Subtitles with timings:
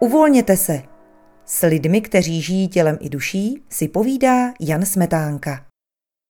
[0.00, 0.82] Uvolněte se.
[1.44, 5.60] S lidmi, kteří žijí tělem i duší, si povídá Jan Smetánka.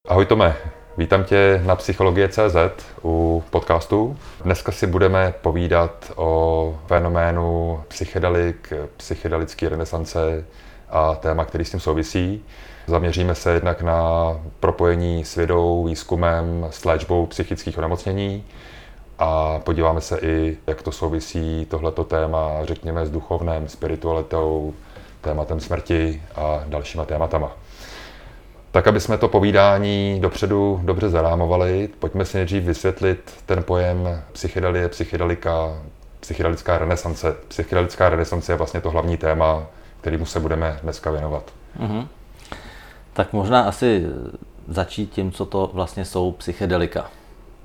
[0.08, 0.56] Ahoj Tome,
[0.96, 2.56] vítám tě na Psychologie.cz
[3.04, 4.16] u podcastu.
[4.44, 10.44] Dneska si budeme povídat o fenoménu psychedelik, psychedelické renesance
[10.88, 12.44] a téma, který s tím souvisí.
[12.86, 14.24] Zaměříme se jednak na
[14.60, 18.44] propojení s vědou, výzkumem, s léčbou psychických onemocnění
[19.18, 24.74] a podíváme se i, jak to souvisí tohleto téma, řekněme, s duchovnem, spiritualitou,
[25.20, 27.52] tématem smrti a dalšíma tématama.
[28.70, 34.88] Tak, aby jsme to povídání dopředu dobře zarámovali, pojďme si nejdřív vysvětlit ten pojem psychedelie,
[34.88, 35.82] psychedelika,
[36.20, 37.36] psychedelická renesance.
[37.48, 39.66] Psychedelická renesance je vlastně to hlavní téma,
[40.00, 41.52] kterému se budeme dneska věnovat.
[41.80, 42.06] Mm-hmm.
[43.12, 44.06] Tak možná asi
[44.68, 47.10] začít tím, co to vlastně jsou psychedelika.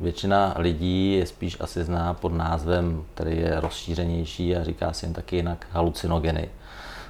[0.04, 5.14] Většina lidí je spíš asi zná pod názvem, který je rozšířenější a říká si jen
[5.14, 6.50] taky jinak halucinogeny.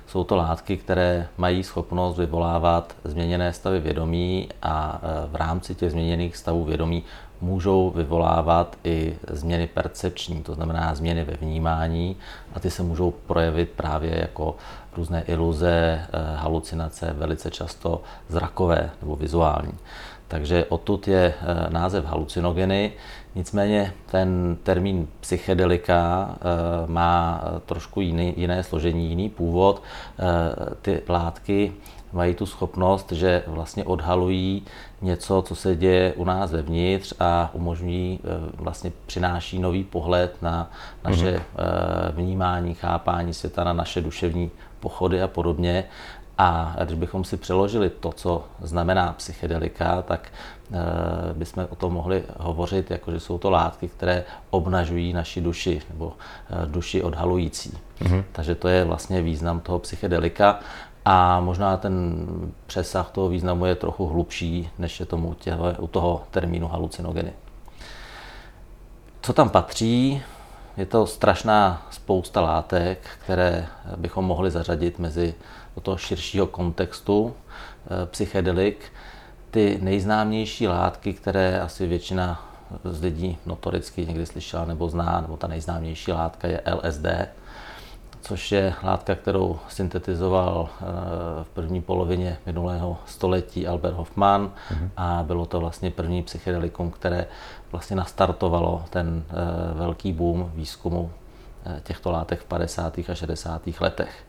[0.08, 5.92] Jsou to látky, které mají schopnost vyvolávat změněné stavy vědomí a e, v rámci těch
[5.92, 7.04] změněných stavů vědomí
[7.42, 12.16] můžou vyvolávat i změny percepční, to znamená změny ve vnímání
[12.54, 14.56] a ty se můžou projevit právě jako
[14.98, 19.74] různé iluze, e, halucinace, velice často zrakové nebo vizuální.
[20.34, 22.92] Takže odtud je eh, název halucinogeny.
[23.36, 26.38] Nicméně ten termín psychedelika eh,
[26.88, 29.84] má trošku jiný, jiné složení, jiný původ.
[29.84, 31.74] Eh, ty látky
[32.14, 34.64] mají tu schopnost, že vlastně odhalují
[35.02, 38.20] něco, co se děje u nás vevnitř a umožňují,
[38.54, 40.72] vlastně přináší nový pohled na
[41.04, 42.12] naše mm-hmm.
[42.12, 45.84] vnímání, chápání světa, na naše duševní pochody a podobně.
[46.38, 50.32] A když bychom si přeložili to, co znamená psychedelika, tak
[50.72, 55.82] e, bychom o tom mohli hovořit, jako že jsou to látky, které obnažují naši duši
[55.90, 56.14] nebo
[56.50, 57.78] e, duši odhalující.
[58.00, 58.24] Mm-hmm.
[58.32, 60.60] Takže to je vlastně význam toho psychedelika.
[61.06, 62.26] A možná ten
[62.66, 67.34] přesah toho významu je trochu hlubší, než je tomu těhle, u toho termínu halucinogeny.
[69.22, 70.22] Co tam patří?
[70.78, 73.66] Je to strašná spousta látek, které
[73.98, 75.34] bychom mohli zařadit mezi
[75.76, 78.92] do toho širšího kontextu eh, psychedelik.
[79.52, 82.50] Ty nejznámější látky, které asi většina
[82.84, 87.06] z lidí notoricky někdy slyšela nebo zná, nebo ta nejznámější látka je LSD,
[88.22, 90.84] což je látka, kterou syntetizoval eh,
[91.44, 94.90] v první polovině minulého století Albert Hoffman mm-hmm.
[94.98, 97.26] a bylo to vlastně první psychedelikum, které
[97.72, 99.34] vlastně nastartovalo ten eh,
[99.74, 101.12] velký boom výzkumu
[101.84, 103.00] těchto látek v 50.
[103.10, 103.62] a 60.
[103.80, 104.26] letech.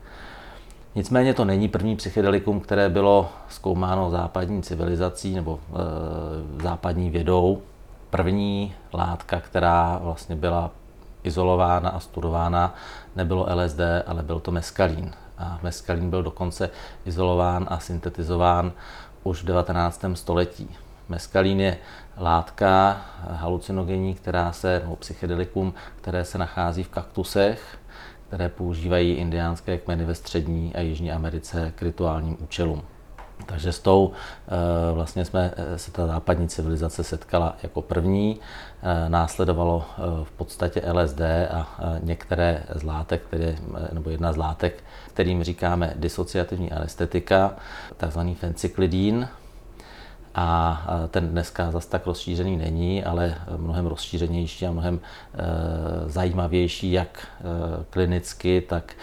[0.95, 7.63] Nicméně to není první psychedelikum, které bylo zkoumáno západní civilizací nebo e, západní vědou.
[8.11, 10.71] První látka, která vlastně byla
[11.23, 12.75] izolována a studována,
[13.17, 15.11] nebylo LSD, ale byl to meskalín.
[15.39, 16.71] A meskalín byl dokonce
[17.05, 18.73] izolován a syntetizován
[19.23, 20.05] už v 19.
[20.15, 20.69] století.
[21.09, 21.77] Meskalín je
[22.19, 23.01] látka
[23.31, 27.79] halucinogenní, která se, nebo psychedelikum, které se nachází v kaktusech,
[28.29, 32.83] které používají indiánské kmeny ve střední a jižní Americe k rituálním účelům.
[33.47, 38.41] Takže s tou eh, vlastně jsme eh, se ta západní civilizace setkala jako první.
[38.83, 39.85] Eh, následovalo
[40.25, 41.21] v podstatě LSD
[41.51, 41.69] a
[42.03, 43.57] některé z látek, které,
[43.93, 47.57] nebo jedna z látek, kterým říkáme disociativní anestetika,
[47.97, 49.29] takzvaný fencyklidín,
[50.35, 57.29] a ten dneska zase tak rozšířený není, ale mnohem rozšířenější a mnohem e, zajímavější jak
[57.41, 57.45] e,
[57.91, 58.97] klinicky, tak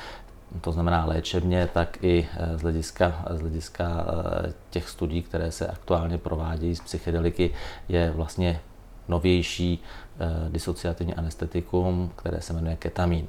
[0.62, 4.06] to znamená léčebně, tak i e, z hlediska, z hlediska
[4.70, 7.54] těch studií, které se aktuálně provádějí z psychedeliky,
[7.90, 8.60] je vlastně
[9.08, 9.84] novější
[10.50, 13.28] disociativní anestetikum, které se jmenuje ketamin.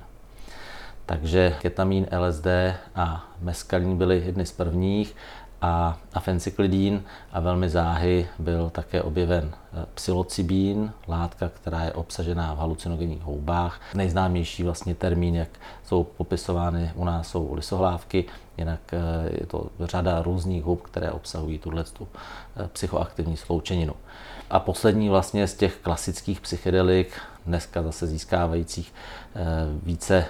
[1.06, 2.46] Takže ketamin, LSD
[2.94, 5.16] a meskalin byly jedny z prvních
[5.62, 7.02] a, a fencyklidín
[7.32, 13.80] a velmi záhy byl také objeven e, psilocybín, látka, která je obsažená v halucinogenních houbách.
[13.94, 15.48] Nejznámější vlastně termín, jak
[15.84, 18.24] jsou popisovány u nás, jsou lisohlávky,
[18.58, 18.98] jinak e,
[19.40, 23.94] je to řada různých hub, které obsahují tuhle e, psychoaktivní sloučeninu.
[24.50, 28.94] A poslední vlastně z těch klasických psychedelik, dneska zase získávajících
[29.82, 30.24] více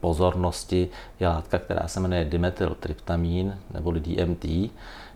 [0.00, 0.88] pozornosti
[1.20, 4.44] je látka, která se jmenuje dimetyltryptamín nebo DMT.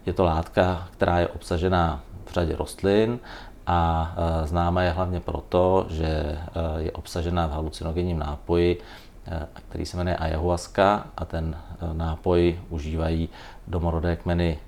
[0.06, 3.18] Je to látka, která je obsažená v řadě rostlin
[3.66, 6.38] a e, známa je hlavně proto, že e,
[6.76, 8.80] je obsažená v halucinogenním nápoji,
[9.26, 11.56] e, který se jmenuje ayahuasca a ten
[11.92, 13.28] nápoj užívají
[13.66, 14.58] domorodé kmeny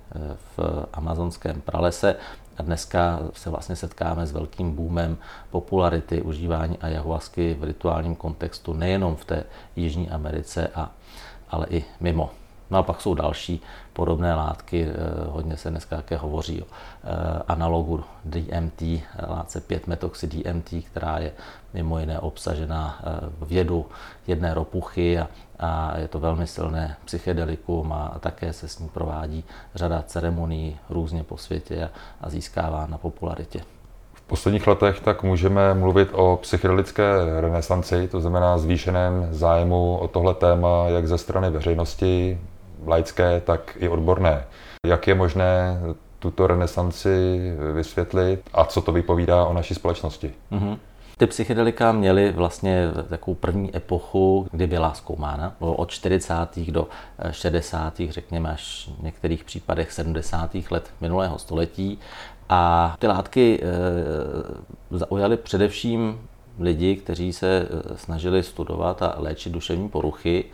[0.56, 2.16] v amazonském pralese
[2.56, 5.16] a dneska se vlastně setkáme s velkým boomem
[5.50, 9.44] popularity užívání ayahuasky v rituálním kontextu nejenom v té
[9.76, 10.90] Jižní Americe a
[11.50, 12.30] ale i mimo.
[12.72, 14.94] No a pak jsou další podobné látky, eh,
[15.28, 18.82] hodně se dneska také hovoří o eh, analogu DMT,
[19.28, 21.32] látce 5-metoxy DMT, která je
[21.74, 23.86] mimo jiné obsažena eh, v jedu
[24.26, 25.28] jedné ropuchy a,
[25.58, 31.24] a je to velmi silné psychedelikum a také se s ní provádí řada ceremonií různě
[31.24, 31.90] po světě a,
[32.20, 33.60] a získává na popularitě.
[34.14, 37.02] V posledních letech tak můžeme mluvit o psychedelické
[37.40, 42.38] renesanci, to znamená zvýšeném zájmu o tohle téma jak ze strany veřejnosti,
[42.86, 44.44] laické, tak i odborné.
[44.86, 45.80] Jak je možné
[46.18, 47.38] tuto renesanci
[47.74, 50.32] vysvětlit a co to vypovídá o naší společnosti?
[50.52, 50.78] Mm-hmm.
[51.16, 56.34] Ty psychedelika měly vlastně takovou první epochu, kdy byla zkoumána, od 40.
[56.68, 56.88] do
[57.30, 58.00] 60.
[58.08, 60.50] řekněme až v některých případech 70.
[60.70, 61.98] let minulého století.
[62.48, 66.20] A ty látky e, zaujaly především
[66.58, 70.44] lidi, kteří se e, snažili studovat a léčit duševní poruchy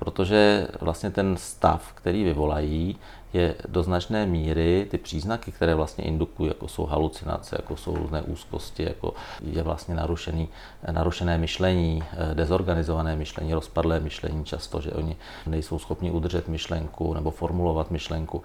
[0.00, 2.96] protože vlastně ten stav, který vyvolají,
[3.32, 8.22] je do značné míry ty příznaky, které vlastně indukují, jako jsou halucinace, jako jsou různé
[8.22, 10.48] úzkosti, jako je vlastně narušený,
[10.90, 15.16] narušené myšlení, eh, dezorganizované myšlení, rozpadlé myšlení často, že oni
[15.46, 18.42] nejsou schopni udržet myšlenku nebo formulovat myšlenku,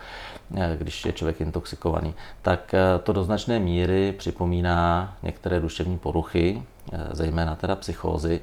[0.56, 6.64] eh, když je člověk intoxikovaný, tak eh, to do značné míry připomíná některé duševní poruchy,
[7.12, 8.42] zejména teda psychózy,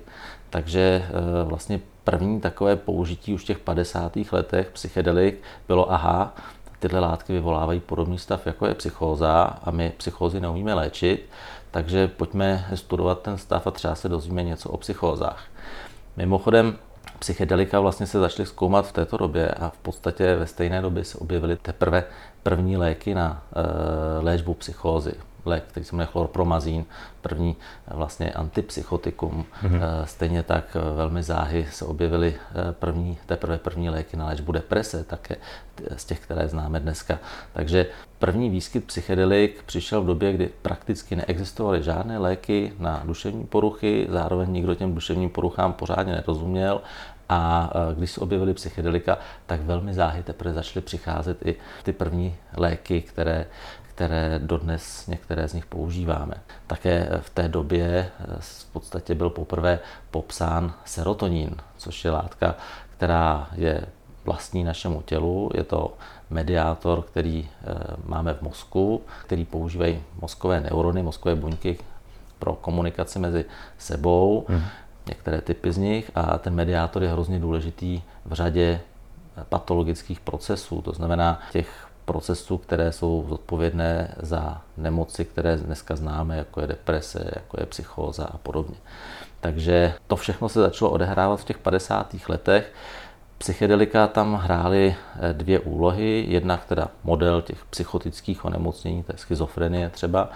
[0.52, 1.06] takže
[1.44, 4.12] vlastně první takové použití už v těch 50.
[4.32, 6.34] letech psychedelik bylo aha,
[6.78, 11.28] tyhle látky vyvolávají podobný stav, jako je psychóza a my psychózy neumíme léčit,
[11.70, 15.44] takže pojďme studovat ten stav a třeba se dozvíme něco o psychózách.
[16.16, 16.78] Mimochodem,
[17.18, 21.18] psychedelika vlastně se začaly zkoumat v této době a v podstatě ve stejné době se
[21.18, 22.04] objevily teprve
[22.42, 25.14] první léky na e, léčbu psychózy
[25.44, 26.84] lék, který se jmenuje chlorpromazín,
[27.20, 27.56] první
[27.88, 29.44] eh, vlastně antipsychotikum.
[29.62, 30.04] Mm-hmm.
[30.04, 32.34] Stejně tak eh, velmi záhy se objevily
[32.72, 35.36] první, teprve první léky na léčbu deprese, také
[35.96, 37.18] z těch, které známe dneska.
[37.52, 37.86] Takže
[38.18, 44.52] první výskyt psychedelik přišel v době, kdy prakticky neexistovaly žádné léky na duševní poruchy, zároveň
[44.52, 46.80] nikdo těm duševním poruchám pořádně nerozuměl
[47.32, 53.00] a když se objevily psychedelika, tak velmi záhy teprve začaly přicházet i ty první léky,
[53.00, 53.46] které
[54.02, 56.34] které dodnes některé z nich používáme.
[56.66, 59.78] Také v té době eh, v podstatě byl poprvé
[60.10, 62.54] popsán serotonin, což je látka,
[62.96, 63.84] která je
[64.24, 65.50] vlastní našemu tělu.
[65.54, 65.94] Je to
[66.30, 67.74] mediátor, který eh,
[68.06, 71.78] máme v mozku, který používají mozkové neurony, mozkové buňky
[72.38, 73.44] pro komunikaci mezi
[73.78, 74.62] sebou, hmm.
[75.06, 78.80] některé typy z nich a ten mediátor je hrozně důležitý v řadě
[79.48, 86.60] patologických procesů, to znamená těch procesů, které jsou zodpovědné za nemoci, které dneska známe, jako
[86.60, 88.76] je deprese, jako je psychóza a podobně.
[89.40, 92.16] Takže to všechno se začalo odehrávat v těch 50.
[92.28, 92.72] letech.
[93.38, 96.24] Psychedelika tam hrály eh, dvě úlohy.
[96.28, 100.30] Jedna, teda model těch psychotických onemocnění, to je schizofrenie třeba.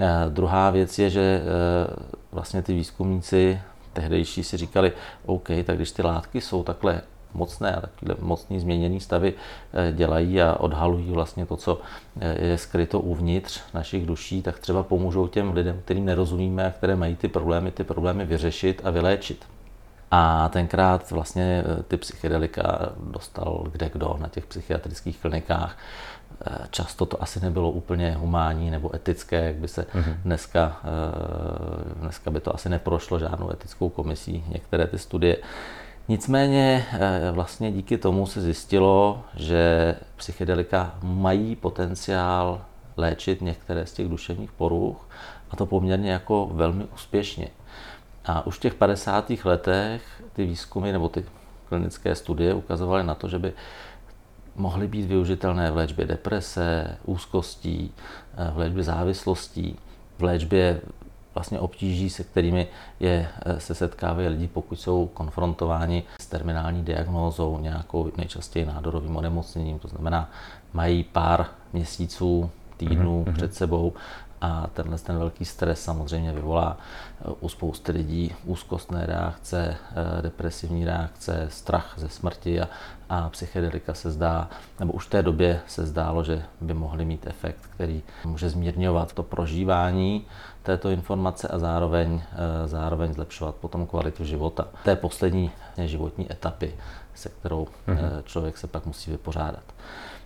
[0.00, 3.60] Eh, druhá věc je, že eh, vlastně ty výzkumníci
[3.92, 4.92] tehdejší si říkali,
[5.26, 7.00] OK, tak když ty látky jsou takhle
[7.34, 9.34] mocné a takové mocný změněný stavy
[9.72, 11.80] eh, dělají a odhalují vlastně to, co
[12.20, 16.96] eh, je skryto uvnitř našich duší, tak třeba pomůžou těm lidem, kterým nerozumíme a které
[16.96, 19.44] mají ty problémy, ty problémy vyřešit a vyléčit.
[20.10, 25.78] A tenkrát vlastně eh, ty psychedelika dostal kde kdo na těch psychiatrických klinikách.
[26.70, 30.14] Často to asi nebylo úplně humánní nebo etické, jak by se mm-hmm.
[30.24, 30.80] dneska,
[32.00, 35.36] dneska by to asi neprošlo žádnou etickou komisí, některé ty studie.
[36.08, 42.60] Nicméně eh, vlastně díky tomu se zjistilo, že psychedelika mají potenciál
[42.96, 45.08] léčit některé z těch duševních poruch
[45.50, 47.48] a to poměrně jako velmi úspěšně.
[48.24, 49.32] A už v těch 50.
[49.44, 51.24] letech ty výzkumy nebo ty
[51.68, 53.52] klinické studie ukazovaly na to, že by
[54.56, 57.94] mohly být využitelné v léčbě deprese, úzkostí,
[58.36, 59.78] eh, v léčbě závislostí,
[60.18, 60.80] v léčbě
[61.34, 62.68] vlastně obtíží, se kterými
[63.00, 69.78] je, eh, se setkávají lidi, pokud jsou konfrontováni s terminální diagnózou, nějakou nejčastěji nádorovým onemocněním,
[69.78, 70.30] to znamená,
[70.72, 73.34] mají pár měsíců, týdnů mm-hmm.
[73.34, 73.92] před sebou
[74.42, 76.76] a tenhle ten velký stres samozřejmě vyvolá
[77.20, 79.76] eh, u spousty lidí úzkostné reakce,
[80.18, 82.68] eh, depresivní reakce, strach ze smrti a,
[83.08, 87.26] a psychedelika se zdá, nebo už v té době se zdálo, že by mohly mít
[87.26, 90.26] efekt, který může zmírňovat to prožívání
[90.62, 94.68] této informace a zároveň, eh, zároveň zlepšovat potom kvalitu života.
[94.84, 95.50] Té poslední
[95.84, 96.74] životní etapy,
[97.14, 98.22] se kterou mm-hmm.
[98.24, 99.64] člověk se pak musí vypořádat.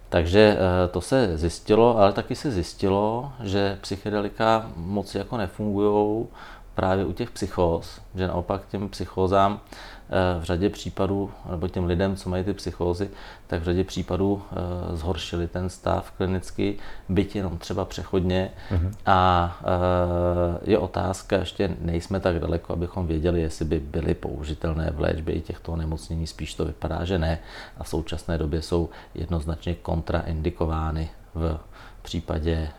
[0.08, 6.26] Takže eh, to se zjistilo, ale taky se zjistilo, že psychedelika moc jako nefungují
[6.76, 9.60] právě u těch psychóz, že naopak těm psychózám
[10.40, 13.10] v řadě případů, nebo těm lidem, co mají ty psychózy,
[13.46, 14.42] tak v řadě případů
[14.92, 16.78] zhoršili ten stav klinicky,
[17.08, 18.50] byť jenom třeba přechodně.
[18.70, 18.92] Mm-hmm.
[19.06, 19.58] A
[20.62, 25.40] je otázka, ještě nejsme tak daleko, abychom věděli, jestli by byly použitelné v léčbě i
[25.40, 26.26] těchto onemocnění.
[26.26, 27.38] Spíš to vypadá, že ne.
[27.78, 31.58] A v současné době jsou jednoznačně kontraindikovány v
[32.06, 32.70] případě e,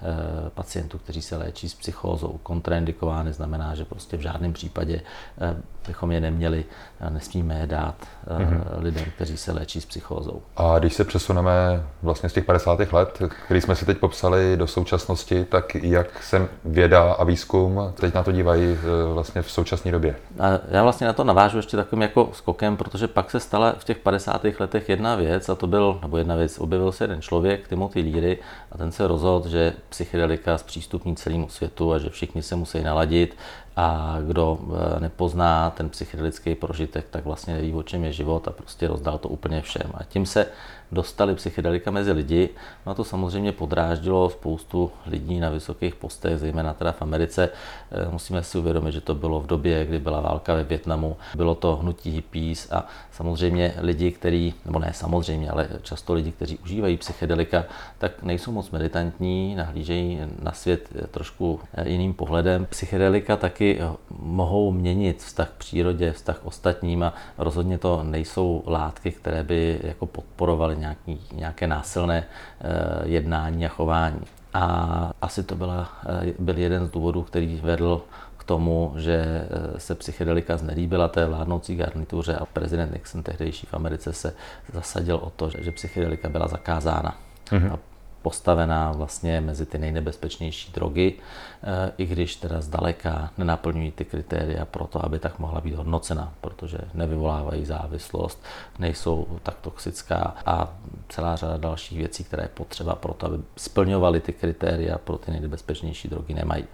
[0.50, 2.40] pacientů, kteří se léčí s psychózou.
[2.44, 6.66] Kontraindikovány znamená, že prostě v žádném případě e, bychom je neměli,
[7.10, 7.96] nesmíme je dát
[8.28, 8.62] mm-hmm.
[8.78, 10.42] lidem, kteří se léčí s psychózou.
[10.58, 12.80] A když se přesuneme vlastně z těch 50.
[12.94, 18.14] let, který jsme si teď popsali do současnosti, tak jak se věda a výzkum teď
[18.14, 18.78] na to dívají
[19.14, 20.16] vlastně v současné době?
[20.40, 23.84] A já vlastně na to navážu ještě takovým jako skokem, protože pak se stala v
[23.84, 24.42] těch 50.
[24.60, 28.38] letech jedna věc, a to byl, nebo jedna věc, objevil se jeden člověk, Timothy Leary,
[28.72, 33.38] a ten se rozhodl, že psychedelika zpřístupní celému světu a že všichni se musí naladit
[33.78, 38.52] a kdo eh, nepozná ten psychedelický prožitek, tak vlastně neví, o čem je život a
[38.52, 39.92] prostě rozdal to úplně všem.
[39.94, 40.48] A tím se
[40.92, 42.50] dostali psychedelika mezi lidi.
[42.86, 47.50] No a to samozřejmě podráždilo spoustu lidí na vysokých postech, zejména teda v Americe.
[47.92, 51.18] Eh, musíme si uvědomit, že to bylo v době, kdy byla válka ve Větnamu.
[51.36, 56.58] Bylo to hnutí hippies a samozřejmě lidi, kteří, nebo ne samozřejmě, ale často lidi, kteří
[56.58, 57.66] užívají psychedelika,
[57.98, 62.66] tak nejsou moc meditantní, nahlížejí na svět trošku eh, jiným pohledem.
[62.66, 63.80] Psychedelika taky
[64.20, 69.80] mohou měnit vztah k přírodě, vztah k ostatním a rozhodně to nejsou látky, které by
[69.84, 74.22] jako podporovaly nějaký, nějaké násilné eh, jednání a chování.
[74.54, 75.92] A asi to byla,
[76.24, 78.02] eh, byl jeden z důvodů, který vedl
[78.38, 83.74] k tomu, že eh, se psychedelika znelíbila té vládnoucí garnituře a prezident Nixon tehdejší v
[83.74, 84.34] Americe se
[84.74, 87.16] zasadil o to, že psychedelika byla zakázána.
[87.50, 87.74] Mm-hmm.
[87.74, 87.80] A
[88.28, 94.88] postavená vlastně mezi ty nejnebezpečnější drogy, eh, i když teda zdaleka nenaplňují ty kritéria pro
[94.88, 98.44] to, aby tak mohla být hodnocena, protože nevyvolávají závislost,
[98.80, 100.70] nejsou tak toxická a
[101.10, 105.32] celá řada dalších věcí, které je potřeba pro to, aby splňovaly ty kritéria pro ty
[105.32, 106.66] nejnebezpečnější drogy, nemají.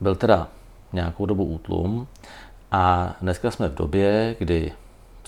[0.00, 0.48] Byl teda
[0.92, 2.06] nějakou dobu útlum
[2.72, 4.72] a dneska jsme v době, kdy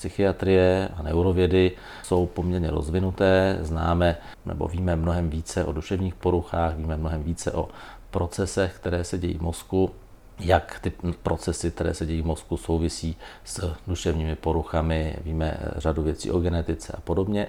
[0.05, 6.97] psychiatrie a neurovědy jsou poměrně rozvinuté, známe nebo víme mnohem více o duševních poruchách, víme
[6.97, 7.69] mnohem více o
[8.11, 9.91] procesech, které se dějí v mozku,
[10.41, 10.93] jak ty
[11.23, 16.93] procesy, které se dějí v mozku, souvisí s duševními poruchami, víme řadu věcí o genetice
[16.93, 17.47] a podobně.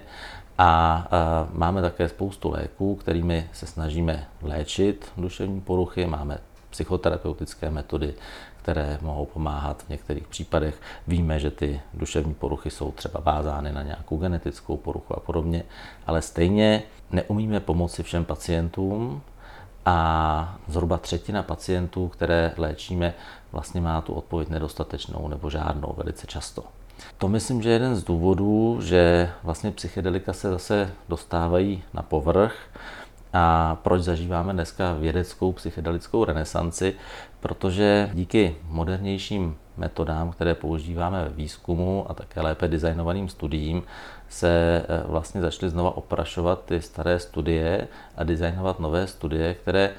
[0.58, 6.06] A, máme také spoustu léků, kterými se snažíme léčit duševní poruchy.
[6.06, 6.38] Máme
[6.70, 8.14] psychoterapeutické metody,
[8.66, 10.80] které mohou pomáhat v některých případech.
[11.06, 15.62] Víme, že ty duševní poruchy jsou třeba vázány na nějakou genetickou poruchu a podobně,
[16.06, 19.22] ale stejně neumíme pomoci všem pacientům
[19.84, 23.14] a zhruba třetina pacientů, které léčíme,
[23.52, 26.64] vlastně má tu odpověď nedostatečnou nebo žádnou velice často.
[27.18, 32.56] To myslím, že je jeden z důvodů, že vlastně psychedelika se zase dostávají na povrch
[33.32, 36.94] a proč zažíváme dneska vědeckou psychedelickou renesanci?
[37.46, 43.82] Protože díky modernějším metodám, které používáme ve výzkumu a také lépe designovaným studiím,
[44.28, 49.90] se eh, vlastně začaly znova oprašovat ty staré studie a designovat nové studie, které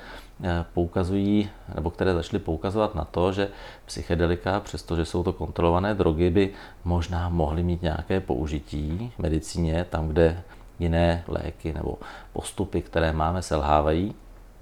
[0.43, 3.49] eh, poukazují, nebo které začaly poukazovat na to, že
[3.85, 6.49] psychedelika, přestože jsou to kontrolované drogy, by
[6.83, 10.43] možná mohly mít nějaké použití v medicíně, tam, kde
[10.79, 11.97] jiné léky nebo
[12.33, 14.15] postupy, které máme, selhávají.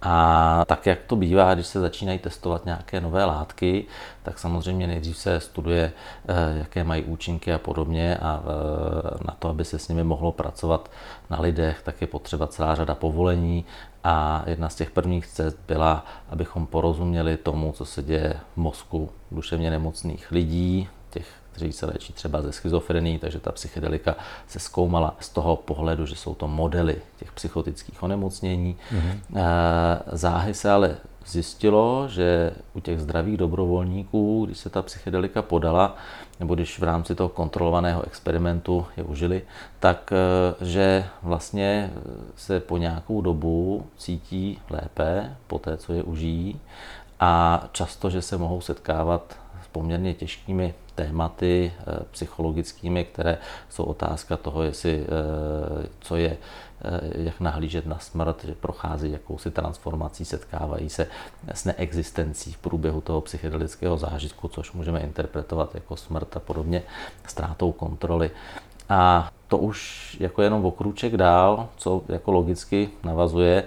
[0.07, 3.85] A tak, jak to bývá, když se začínají testovat nějaké nové látky,
[4.23, 5.91] tak samozřejmě nejdřív se studuje,
[6.27, 10.31] eh, jaké mají účinky a podobně a eh, na to, aby se s nimi mohlo
[10.31, 10.91] pracovat
[11.29, 13.65] na lidech, tak je potřeba celá řada povolení.
[14.03, 19.09] A jedna z těch prvních cest byla, abychom porozuměli tomu, co se děje v mozku
[19.31, 20.89] duševně nemocných lidí,
[21.55, 24.15] kteří se léčí třeba ze schizofrení, takže ta psychedelika
[24.47, 28.75] se zkoumala z toho pohledu, že jsou to modely těch psychotických onemocnění.
[28.91, 29.19] Mm-hmm.
[30.11, 35.95] Záhy se ale zjistilo, že u těch zdravých dobrovolníků, když se ta psychedelika podala,
[36.39, 39.41] nebo když v rámci toho kontrolovaného experimentu je užili,
[39.79, 41.91] tak eh, že vlastně
[42.35, 46.59] se po nějakou dobu cítí lépe po té, co je užijí
[47.19, 53.37] a často, že se mohou setkávat s poměrně těžkými tématy eh, psychologickými, které
[53.69, 59.51] jsou otázka toho, jestli, eh, co je, eh, jak nahlížet na smrt, že prochází jakousi
[59.51, 61.07] transformací, setkávají se
[61.53, 66.83] s neexistencí v průběhu toho psychedelického zážitku, což můžeme interpretovat jako smrt a podobně,
[67.27, 68.31] ztrátou kontroly.
[68.89, 73.63] A to už jako jenom okrůček dál, co jako logicky navazuje,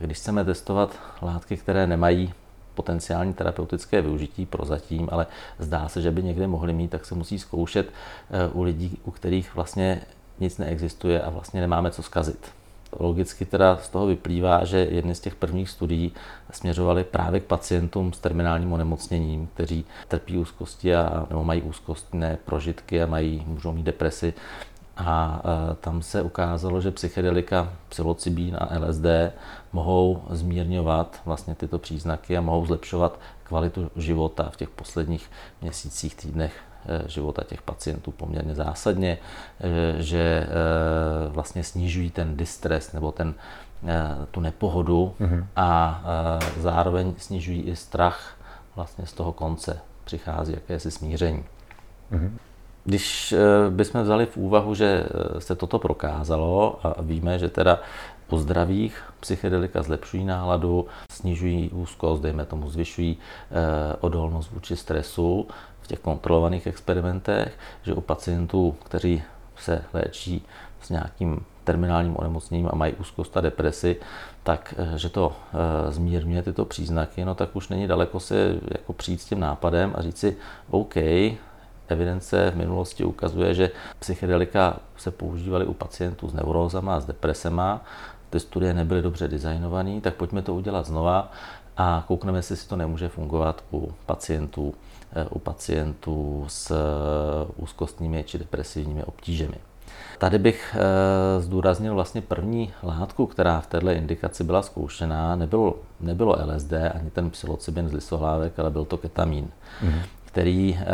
[0.00, 2.32] když chceme testovat látky, které nemají
[2.76, 5.26] potenciální terapeutické využití prozatím, ale
[5.58, 7.86] zdá se, že by někde mohli mít, tak se musí zkoušet
[8.30, 10.00] eh, u lidí, u kterých vlastně
[10.40, 12.46] nic neexistuje a vlastně nemáme co zkazit.
[12.98, 16.12] Logicky teda z toho vyplývá, že jedny z těch prvních studií
[16.52, 23.02] směřovaly právě k pacientům s terminálním onemocněním, kteří trpí úzkosti a, nebo mají úzkostné prožitky
[23.02, 24.34] a mají, můžou mít depresi.
[24.96, 25.40] A, a
[25.80, 29.06] tam se ukázalo, že psychedelika, psilocybín a LSD
[29.76, 35.30] mohou zmírňovat vlastně tyto příznaky a mohou zlepšovat kvalitu života v těch posledních
[35.60, 36.54] měsících, týdnech
[36.88, 39.18] Eh, života těch pacientů poměrně zásadně,
[39.60, 40.48] eh, že eh,
[41.28, 43.34] vlastně snižují ten distres nebo ten,
[44.30, 45.46] tu nepohodu mm-hmm.
[45.56, 46.02] a
[46.58, 48.36] zároveň snižují i strach
[48.76, 49.78] vlastně z toho konce.
[50.04, 51.44] Přichází jakési smíření.
[52.12, 52.30] Mm-hmm.
[52.84, 53.34] Když
[53.70, 55.06] bychom vzali v úvahu, že
[55.38, 57.78] se toto prokázalo a víme, že teda
[58.30, 63.16] u zdravých psychedelika zlepšují náladu, snižují úzkost, dejme tomu zvyšují
[64.00, 65.46] odolnost vůči stresu,
[65.86, 69.22] v těch kontrolovaných experimentech, že u pacientů, kteří
[69.56, 70.44] se léčí
[70.82, 73.96] s nějakým terminálním onemocněním a mají úzkost a depresi,
[74.42, 78.92] tak eh, že to eh, zmírňuje tyto příznaky, no tak už není daleko se jako
[78.92, 80.36] přijít s tím nápadem a říct si,
[80.70, 80.96] OK,
[81.88, 87.84] evidence v minulosti ukazuje, že psychedelika se používaly u pacientů s neurózama a s depresema,
[88.30, 91.32] ty studie nebyly dobře designované, tak pojďme to udělat znova
[91.76, 94.74] a koukneme, jestli to nemůže fungovat u pacientů
[95.12, 99.56] Eh, u pacientů s eh, úzkostními či depresivními obtížemi.
[100.18, 105.36] Tady bych eh, zdůraznil vlastně první látku, která v této indikaci byla zkoušená.
[105.36, 109.48] Nebylo, nebylo LSD ani ten psilocybin z lisohlávek, ale byl to ketamín.
[109.84, 110.86] Mm-hmm který eh,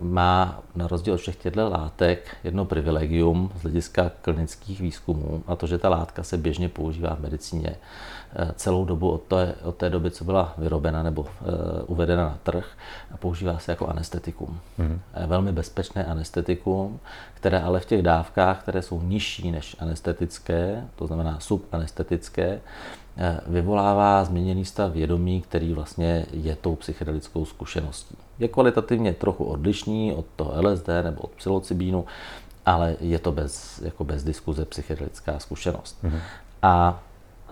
[0.00, 5.66] má na rozdíl od všech těchto látek jedno privilegium z hlediska klinických výzkumů a to,
[5.66, 7.76] že ta látka se běžně používá v medicíně
[8.36, 11.28] eh, celou dobu od té, od té doby, co byla vyrobena nebo uh,
[11.86, 12.66] uvedena na trh
[13.12, 14.60] a používá se jako anestetikum.
[14.78, 15.00] Mm.
[15.26, 17.00] Velmi bezpečné anestetikum,
[17.34, 23.05] které ale v těch dávkách, které jsou nižší než anestetické, to znamená subanestetické, Eh,
[23.46, 28.16] vyvolává změněný stav vědomí, který vlastně je tou psychedelickou zkušeností.
[28.38, 32.04] Je kvalitativně trochu odlišný od toho LSD nebo od psilocybínu,
[32.66, 36.04] ale je to bez, jako bez diskuze psychedelická zkušenost.
[36.04, 36.20] Mm-hmm.
[36.62, 37.00] A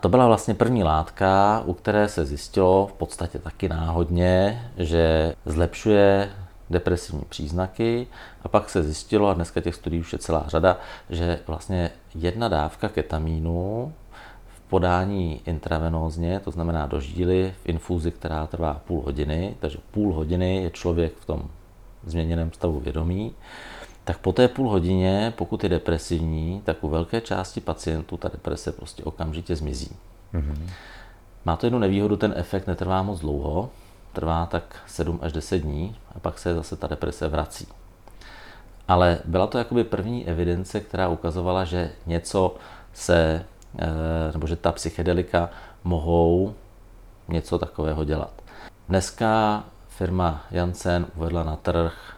[0.01, 6.31] to byla vlastně první látka, u které se zjistilo v podstatě taky náhodně, že zlepšuje
[6.71, 8.07] depresivní příznaky
[8.43, 10.79] a pak se zjistilo, a dneska těch studií už je celá řada,
[11.11, 13.93] že vlastně jedna dávka ketamínu
[14.69, 20.63] podání intravenózně, to znamená do žíly v infuzi, která trvá půl hodiny, takže půl hodiny
[20.63, 21.43] je člověk v tom
[22.07, 23.35] změněném stavu vědomí,
[24.05, 28.73] tak po té půl hodině, pokud je depresivní, tak u velké části pacientů ta deprese
[28.73, 29.97] prostě okamžitě zmizí.
[30.35, 30.71] Mm-hmm.
[31.45, 33.71] Má to jednu nevýhodu, ten efekt netrvá moc dlouho,
[34.13, 37.67] trvá tak 7 až 10 dní a pak se zase ta deprese vrací.
[38.89, 42.55] Ale byla to jakoby první evidence, která ukazovala, že něco
[42.93, 43.45] se
[44.33, 45.51] nebo že ta psychedelika
[45.85, 46.55] mohou
[47.29, 48.43] něco takového dělat.
[48.89, 52.17] Dneska firma Janssen uvedla na trh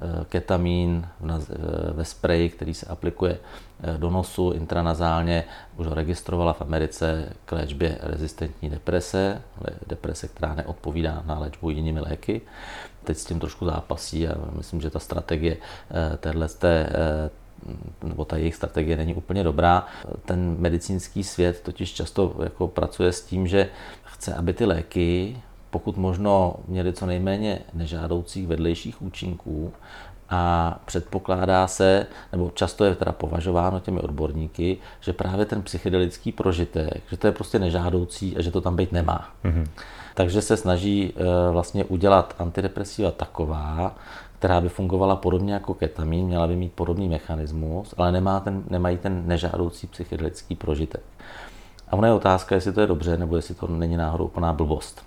[0.00, 1.06] eh, ketamín
[1.92, 5.44] ve spreji, který se aplikuje eh, do nosu intranazálně,
[5.76, 9.42] už ho registrovala v Americe k léčbě rezistentní deprese,
[9.86, 12.40] deprese, která neodpovídá na léčbu jinými léky.
[13.04, 15.56] Teď s tím trošku zápasí a myslím, že ta strategie
[16.20, 16.48] téhle
[18.02, 19.86] nebo ta jejich strategie není úplně dobrá.
[20.24, 23.68] Ten medicínský svět totiž často jako pracuje s tím, že
[24.04, 25.36] chce, aby ty léky
[25.70, 29.72] pokud možno měly co nejméně nežádoucích vedlejších účinků
[30.30, 37.02] a předpokládá se, nebo často je teda považováno těmi odborníky, že právě ten psychedelický prožitek,
[37.10, 39.30] že to je prostě nežádoucí a že to tam být nemá.
[39.44, 39.66] Mm-hmm.
[40.14, 43.94] Takže se snaží eh, vlastně udělat antidepresiva taková,
[44.38, 48.98] která by fungovala podobně jako ketamin, měla by mít podobný mechanismus, ale nemá ten, nemají
[48.98, 51.02] ten nežádoucí psychedelický prožitek.
[51.88, 55.04] A ona je otázka, jestli to je dobře, nebo jestli to není náhodou úplná blbost.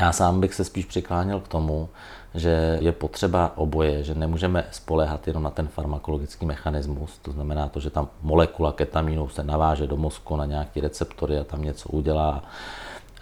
[0.00, 1.88] Já sám bych se spíš přikláněl k tomu,
[2.34, 7.80] že je potřeba oboje, že nemůžeme spolehat jenom na ten farmakologický mechanismus, to znamená to,
[7.80, 12.42] že tam molekula ketamínu se naváže do mozku na nějaký receptory a tam něco udělá,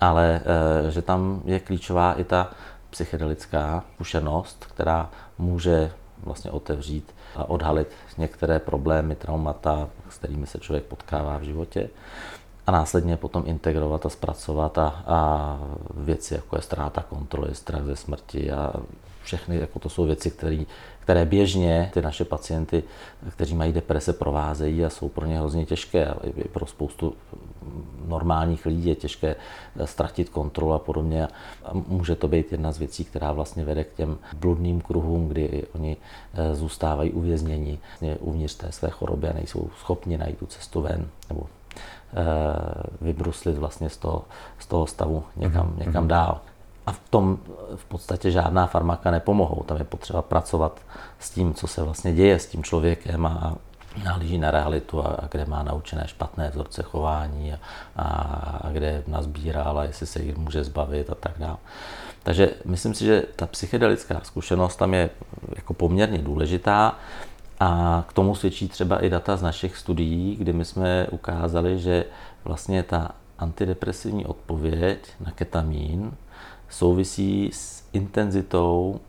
[0.00, 0.40] ale
[0.86, 2.50] eh, že tam je klíčová i ta
[2.90, 5.92] psychedelická zkušenost, která může
[6.24, 11.90] vlastně otevřít a odhalit některé problémy, traumata, s kterými se člověk potkává v životě
[12.68, 15.58] a následně potom integrovat a zpracovat a, a
[15.94, 18.72] věci, jako je ztráta kontroly, strach ze smrti a
[19.22, 20.64] všechny, jako to jsou věci, které,
[21.00, 22.82] které běžně ty naše pacienty,
[23.30, 26.14] kteří mají deprese, provázejí a jsou pro ně hrozně těžké.
[26.22, 27.14] I pro spoustu
[28.06, 29.36] normálních lidí je těžké
[29.84, 31.28] ztratit kontrolu a podobně.
[31.64, 35.66] A může to být jedna z věcí, která vlastně vede k těm bludným kruhům, kdy
[35.74, 35.96] oni
[36.34, 41.08] eh, zůstávají uvězněni vlastně uvnitř té své choroby a nejsou schopni najít tu cestu ven
[41.28, 41.46] nebo
[43.00, 44.24] vybruslit vlastně z toho,
[44.58, 45.86] z toho stavu někam, mm-hmm.
[45.86, 46.40] někam dál.
[46.86, 47.38] A v tom
[47.76, 49.62] v podstatě žádná farmaka nepomohou.
[49.66, 50.80] Tam je potřeba pracovat
[51.18, 53.54] s tím, co se vlastně děje s tím člověkem a
[54.04, 57.58] nahlíží na realitu a, a kde má naučené špatné vzorce chování a,
[57.96, 58.04] a,
[58.60, 61.56] a kde nazbíral a jestli se jich může zbavit a tak dále.
[62.22, 65.10] Takže myslím si, že ta psychedelická zkušenost tam je
[65.56, 66.94] jako poměrně důležitá
[67.60, 72.04] a k tomu svědčí třeba i data z našich studií, kdy my jsme ukázali, že
[72.44, 76.12] vlastně ta antidepresivní odpověď na ketamin
[76.68, 79.00] souvisí s intenzitou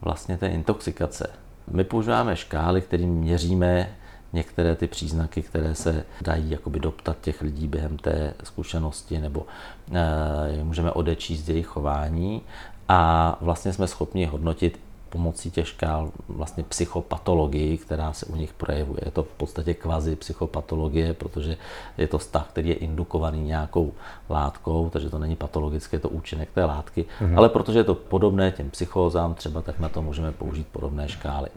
[0.00, 1.30] vlastně té intoxikace.
[1.70, 3.88] My používáme škály, kterým měříme
[4.32, 9.46] některé ty příznaky, které se dají jakoby doptat těch lidí během té zkušenosti, nebo
[9.92, 12.42] e, můžeme odečíst jejich chování
[12.88, 19.00] a vlastně jsme schopni hodnotit pomocí těch škál vlastně psychopatologii, která se u nich projevuje.
[19.04, 21.56] Je to v podstatě kvazi psychopatologie, protože
[21.98, 23.92] je to stav, který je indukovaný nějakou
[24.30, 27.38] látkou, takže to není patologické, je to účinek té látky, mm-hmm.
[27.38, 31.48] ale protože je to podobné těm psychózám třeba, tak na to můžeme použít podobné škály.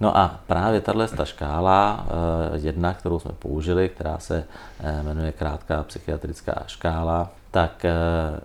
[0.00, 2.06] No a právě tahle ta škála,
[2.54, 4.44] eh, jedna, kterou jsme použili, která se
[4.80, 7.92] eh, jmenuje krátká psychiatrická škála, tak eh,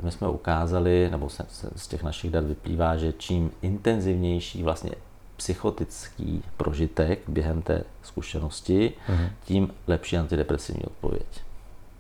[0.02, 4.92] my jsme ukázali, nebo se, z těch našich dat vyplývá, že čím intenzivnější vlastně
[5.38, 9.30] psychotický prožitek během té zkušenosti, mm-hmm.
[9.46, 11.26] tím lepší antidepresivní odpověď.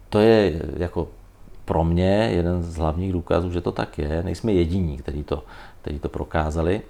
[0.09, 1.07] To je jako
[1.65, 4.23] pro mě jeden z hlavních důkazů, že to tak je.
[4.23, 5.43] Nejsme jediní, kteří to,
[5.81, 6.81] kteří to prokázali.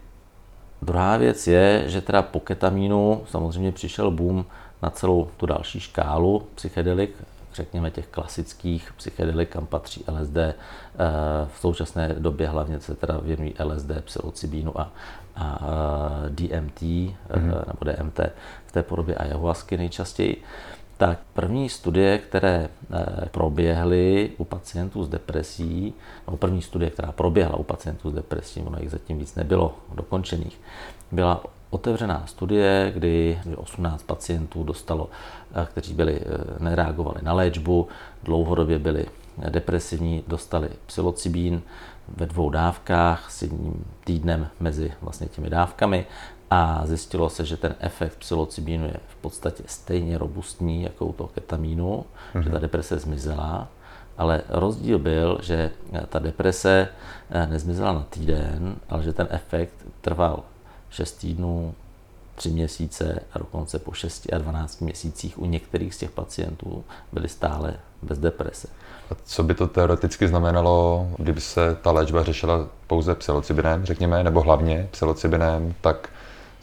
[0.82, 4.46] Druhá věc je, že teda po ketamínu samozřejmě přišel boom
[4.82, 7.16] na celou tu další škálu psychedelik,
[7.54, 10.38] řekněme těch klasických psychedelik, kam patří LSD.
[10.38, 10.56] Eh,
[11.54, 14.92] v současné době hlavně se teda věnují LSD, psilocybínu a,
[15.36, 15.60] a
[16.26, 17.64] eh, DMT mm-hmm.
[17.68, 18.20] nebo DMT
[18.66, 20.44] v té podobě ayahuasky nejčastěji.
[20.98, 22.70] Tak první studie, které
[23.32, 25.94] proběhly u pacientů s depresí,
[26.28, 30.60] nebo první studie, která proběhla u pacientů s depresí, ono jich zatím víc nebylo dokončených,
[31.12, 35.10] byla otevřená studie, kdy 18 pacientů dostalo,
[35.56, 37.88] eh, kteří byli, eh, nereagovali na léčbu,
[38.24, 39.06] dlouhodobě byli
[39.50, 41.62] depresivní, dostali psilocybín
[42.08, 46.06] ve dvou dávkách s jedním týdnem mezi vlastně těmi dávkami
[46.50, 51.28] a zjistilo se, že ten efekt psilocybínu je v podstatě stejně robustní jako u toho
[51.28, 52.40] ketamínu, mm-hmm.
[52.40, 52.62] že ta mhm.
[52.62, 53.68] deprese zmizela,
[54.18, 55.72] ale rozdíl byl, že
[56.10, 56.90] ta deprese
[57.30, 60.44] eh, nezmizela na týden, ale že ten efekt trval
[60.94, 61.74] 6 týdnů,
[62.36, 67.30] 3 měsíce a dokonce po 6 a 12 měsících u některých z těch pacientů byli
[67.30, 68.68] stále bez deprese.
[69.12, 74.42] A co by to teoreticky znamenalo, kdyby se ta léčba řešila pouze psilocybinem, řekněme, nebo
[74.42, 76.10] hlavně psilocybinem, tak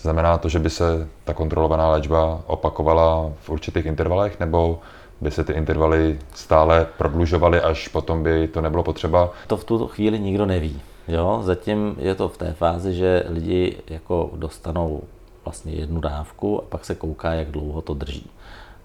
[0.00, 4.80] znamená to, že by se ta kontrolovaná léčba opakovala v určitých intervalech, nebo
[5.20, 9.30] by se ty intervaly stále prodlužovaly, až potom by to nebylo potřeba?
[9.46, 10.80] To v tuto chvíli nikdo neví.
[11.10, 15.02] Jo, zatím je to v té fázi, že lidi jako dostanou
[15.44, 18.30] vlastně jednu dávku a pak se kouká, jak dlouho to drží.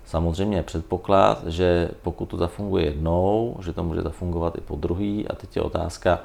[0.05, 5.35] Samozřejmě předpoklad, že pokud to zafunguje jednou, že to může zafungovat i po druhý a
[5.35, 6.19] teď je otázka,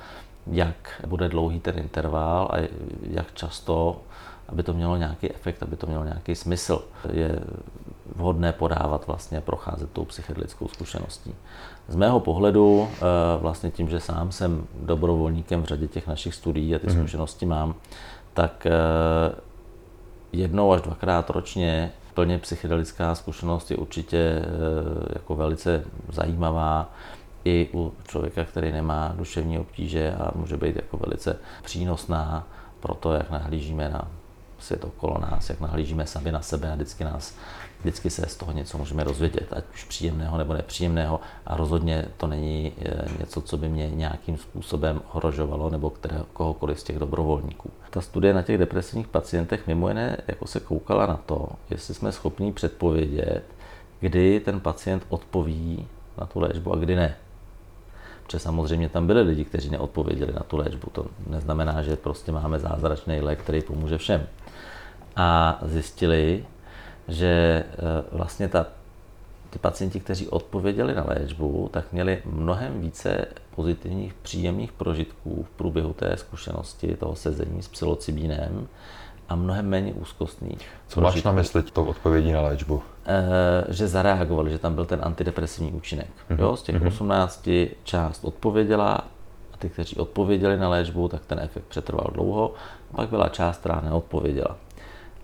[0.46, 2.56] jak bude dlouhý ten interval a
[3.02, 4.00] jak často,
[4.48, 6.84] aby to mělo nějaký efekt, aby to mělo nějaký smysl.
[7.12, 7.40] Je
[8.16, 11.34] vhodné podávat vlastně, procházet tou psychedelickou zkušeností.
[11.88, 12.98] Z mého pohledu, eh,
[13.40, 16.98] vlastně tím, že sám jsem dobrovolníkem v řadě těch našich studií a ty mm-hmm.
[16.98, 17.74] zkušenosti mám,
[18.34, 18.70] tak eh,
[20.32, 24.44] jednou až dvakrát ročně plně psychedelická zkušenost je určitě eh,
[25.14, 26.92] jako velice zajímavá
[27.44, 32.46] i u člověka, který nemá duševní obtíže a může být jako velice přínosná
[32.80, 34.08] pro to, jak nahlížíme na
[34.58, 37.34] svět okolo nás, jak nahlížíme sami na sebe a vždycky nás
[37.80, 42.26] vždycky se z toho něco můžeme rozvědět, ať už příjemného nebo nepříjemného a rozhodně to
[42.26, 47.70] není eh, něco, co by mě nějakým způsobem ohrožovalo nebo které, kohokoliv z těch dobrovolníků.
[47.90, 52.12] Ta studie na těch depresivních pacientech mimo jiné jako se koukala na to, jestli jsme
[52.12, 53.42] schopni předpovědět,
[54.00, 55.86] kdy ten pacient odpoví
[56.18, 57.16] na tu léčbu a kdy ne.
[58.22, 60.90] Protože samozřejmě tam byli lidi, kteří neodpověděli na tu léčbu.
[60.92, 64.26] To neznamená, že prostě máme zázračný lék, který pomůže všem.
[65.16, 66.44] A zjistili,
[67.10, 67.76] že eh,
[68.12, 68.66] vlastně ta
[69.50, 75.92] ty pacienti, kteří odpověděli na léčbu, tak měli mnohem více pozitivních, příjemných prožitků v průběhu
[75.92, 78.68] té zkušenosti, toho sezení s psilocybínem
[79.28, 80.68] a mnohem méně úzkostných.
[80.88, 82.82] Co máš na mysli tou odpovědí na léčbu?
[83.06, 86.06] E, že zareagovali, že tam byl ten antidepresivní účinek.
[86.30, 86.40] Mm-hmm.
[86.40, 86.86] Jo, z těch mm-hmm.
[86.86, 87.48] 18
[87.84, 88.92] část odpověděla
[89.52, 92.54] a ty, kteří odpověděli na léčbu, tak ten efekt přetrval dlouho.
[92.92, 94.56] A pak byla část, která neodpověděla.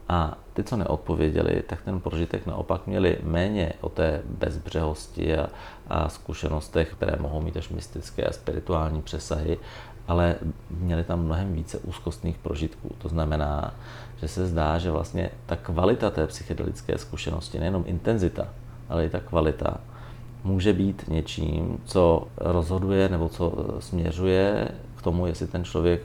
[0.08, 5.48] A ty, co neodpověděli, tak ten prožitek naopak měli méně o té bezbřehosti a,
[5.88, 9.58] a zkušenostech, které mohou mít až mystické a spirituální přesahy,
[10.08, 10.36] ale
[10.70, 12.90] měli tam mnohem více úzkostných prožitků.
[12.98, 13.74] To znamená,
[14.20, 18.48] že se zdá, že vlastně ta kvalita té psychedelické zkušenosti, nejenom intenzita,
[18.88, 19.80] ale i ta kvalita,
[20.44, 26.02] může být něčím, co rozhoduje nebo co směřuje k tomu, jestli ten člověk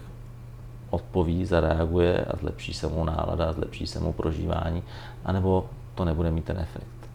[0.92, 4.84] odpoví, zareaguje a zlepší se mu nálada, zlepší se mu prožívání,
[5.26, 7.10] anebo to nebude mít ten efekt.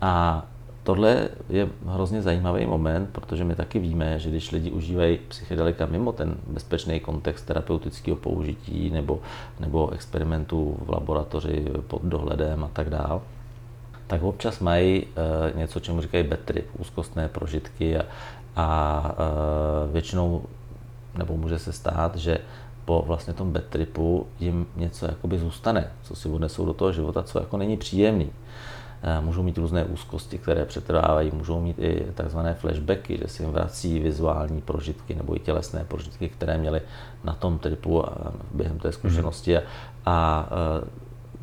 [0.00, 0.44] A
[0.82, 6.12] tohle je hrozně zajímavý moment, protože my taky víme, že když lidi užívají psychedelika mimo
[6.12, 9.20] ten bezpečný kontext terapeutického použití nebo,
[9.60, 13.20] nebo experimentů v laboratoři pod dohledem a tak dále,
[14.06, 18.04] tak občas mají e, něco, čemu říkají trip, úzkostné prožitky a,
[18.56, 19.14] a
[19.88, 20.42] e, většinou,
[21.18, 22.38] nebo může se stát, že
[22.84, 27.22] po vlastně tom bad tripu jim něco jakoby zůstane, co si odnesou do toho života,
[27.22, 28.32] co jako není příjemný.
[29.02, 33.52] Eh, můžou mít různé úzkosti, které přetrvávají, můžou mít i takzvané flashbacky, že si jim
[33.52, 36.80] vrací vizuální prožitky nebo i tělesné prožitky, které měli
[37.24, 39.52] na tom tripu a během té zkušenosti.
[39.52, 39.58] Mm.
[39.58, 40.48] A, a
[40.82, 40.88] eh,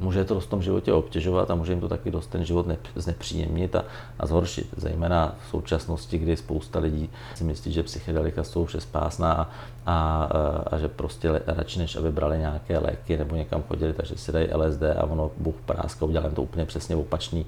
[0.01, 3.75] může to v tom životě obtěžovat a může jim to taky dost ten život znepříjemnit
[3.75, 3.85] a,
[4.19, 4.73] a zhoršit.
[4.77, 9.49] Zejména v současnosti, kdy spousta lidí si myslí, že psychedelika jsou všespásná a,
[9.85, 10.23] a,
[10.71, 14.47] a že prostě radši než aby brali nějaké léky nebo někam chodili, takže si dají
[14.53, 17.45] LSD a ono Bůh práska udělá to úplně přesně opačný,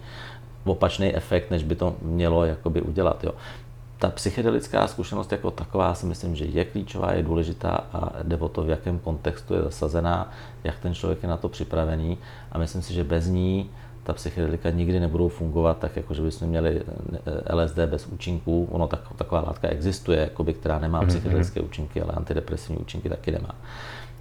[0.65, 3.23] opačný efekt, než by to mělo jakoby udělat.
[3.23, 3.31] Jo
[4.03, 8.49] ta psychedelická zkušenost jako taková si myslím, že je klíčová, je důležitá a jde o
[8.49, 10.31] to, v jakém kontextu je zasazená,
[10.63, 12.17] jak ten člověk je na to připravený
[12.51, 13.69] a myslím si, že bez ní
[14.03, 18.67] ta psychedelika nikdy nebudou fungovat tak, jako že bychom měli eh, LSD bez účinků.
[18.71, 21.07] Ono tak, taková látka existuje, jakoby, která nemá mm-hmm.
[21.07, 23.55] psychedelické účinky, ale antidepresivní účinky taky nemá.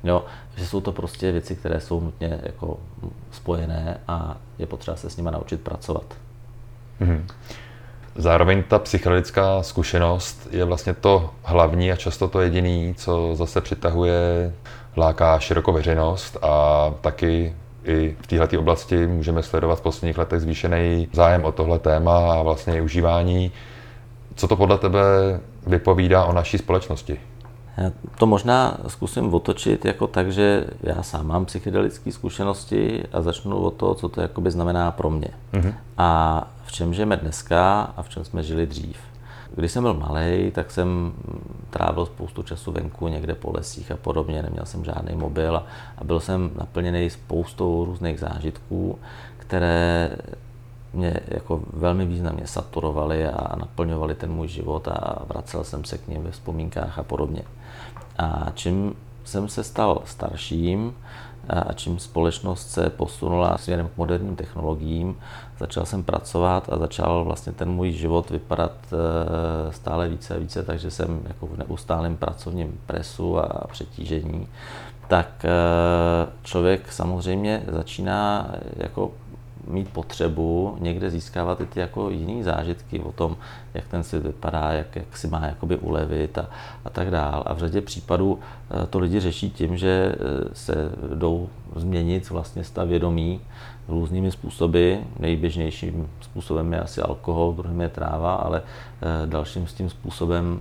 [0.04, 0.24] Jo,
[0.56, 2.78] že jsou to prostě věci, které jsou nutně jako
[3.30, 6.14] spojené a je potřeba se s nimi naučit pracovat.
[7.00, 7.22] Mm-hmm.
[8.16, 14.52] Zároveň ta psychedelická zkušenost je vlastně to hlavní a často to jediný, co zase přitahuje,
[14.96, 21.08] láká širokou veřejnost a taky i v této oblasti můžeme sledovat v posledních letech zvýšený
[21.12, 23.52] zájem o tohle téma a vlastně i užívání.
[24.34, 25.00] Co to podle tebe
[25.66, 27.20] vypovídá o naší společnosti?
[27.76, 33.56] Já to možná zkusím otočit jako tak, že já sám mám psychedelické zkušenosti a začnu
[33.56, 35.28] od toho, co to jakoby znamená pro mě.
[35.52, 35.74] Mm-hmm.
[35.98, 38.96] A v čem žijeme dneska a v čem jsme žili dřív.
[39.54, 41.12] Když jsem byl malý, tak jsem
[41.70, 45.66] trávil spoustu času venku, někde po lesích a podobně, neměl jsem žádný mobil a,
[45.98, 48.98] a byl jsem naplněný spoustou různých zážitků,
[49.38, 50.10] které
[50.92, 56.08] mě jako velmi významně saturovaly a naplňovaly ten můj život a vracel jsem se k
[56.08, 57.42] ním ve vzpomínkách a podobně.
[58.18, 60.94] A čím jsem se stal starším
[61.48, 65.16] a čím společnost se posunula směrem k moderním technologiím,
[65.58, 70.62] začal jsem pracovat a začal vlastně ten můj život vypadat e, stále více a více,
[70.62, 74.48] takže jsem jako v neustálém pracovním presu a přetížení,
[75.08, 75.50] tak e,
[76.42, 79.10] člověk samozřejmě začíná jako
[79.66, 83.36] mít potřebu někde získávat i ty jako jiný zážitky o tom,
[83.74, 86.46] jak ten svět vypadá, jak, jak si má jakoby ulevit a,
[86.84, 87.42] a tak dál.
[87.46, 88.38] A v řadě případů
[88.70, 90.18] eh, to lidi řeší tím, že eh,
[90.52, 90.74] se
[91.14, 93.40] jdou změnit vlastně stav vědomí
[93.88, 94.94] různými způsoby.
[95.18, 100.60] Nejběžnějším způsobem je asi alkohol, druhým je tráva, ale eh, dalším s tím způsobem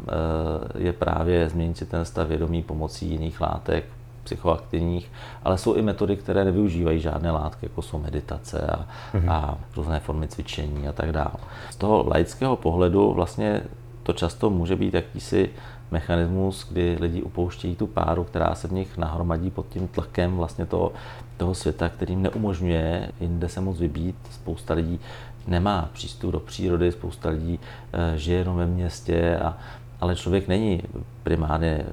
[0.78, 3.86] je právě změnit si ten stav vědomí pomocí jiných látek,
[4.24, 5.12] psychoaktivních,
[5.44, 9.32] ale jsou i metody, které nevyužívají žádné látky, jako jsou meditace a, mm-hmm.
[9.32, 11.34] a různé formy cvičení a tak dále.
[11.70, 13.62] Z toho laického pohledu vlastně
[14.04, 15.50] to často může být jakýsi
[15.92, 20.66] mechanismus, kdy lidi upouštějí tu páru, která se v nich nahromadí pod tím tlakem vlastně
[20.66, 20.92] toho,
[21.38, 24.16] toho světa, kterým neumožňuje jinde se moc vybít.
[24.32, 25.00] Spousta lidí
[25.48, 27.60] nemá přístup do přírody, spousta lidí
[27.94, 29.58] e, žije jenom ve městě a
[30.02, 30.84] ale člověk není
[31.24, 31.86] primárně e,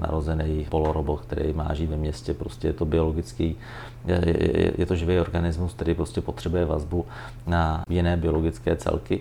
[0.00, 3.56] narozený polorobot, který má žít ve městě, prostě je to biologický,
[4.06, 4.20] je,
[4.78, 7.06] je, to živý organismus, který prostě potřebuje vazbu
[7.46, 9.20] na jiné biologické celky.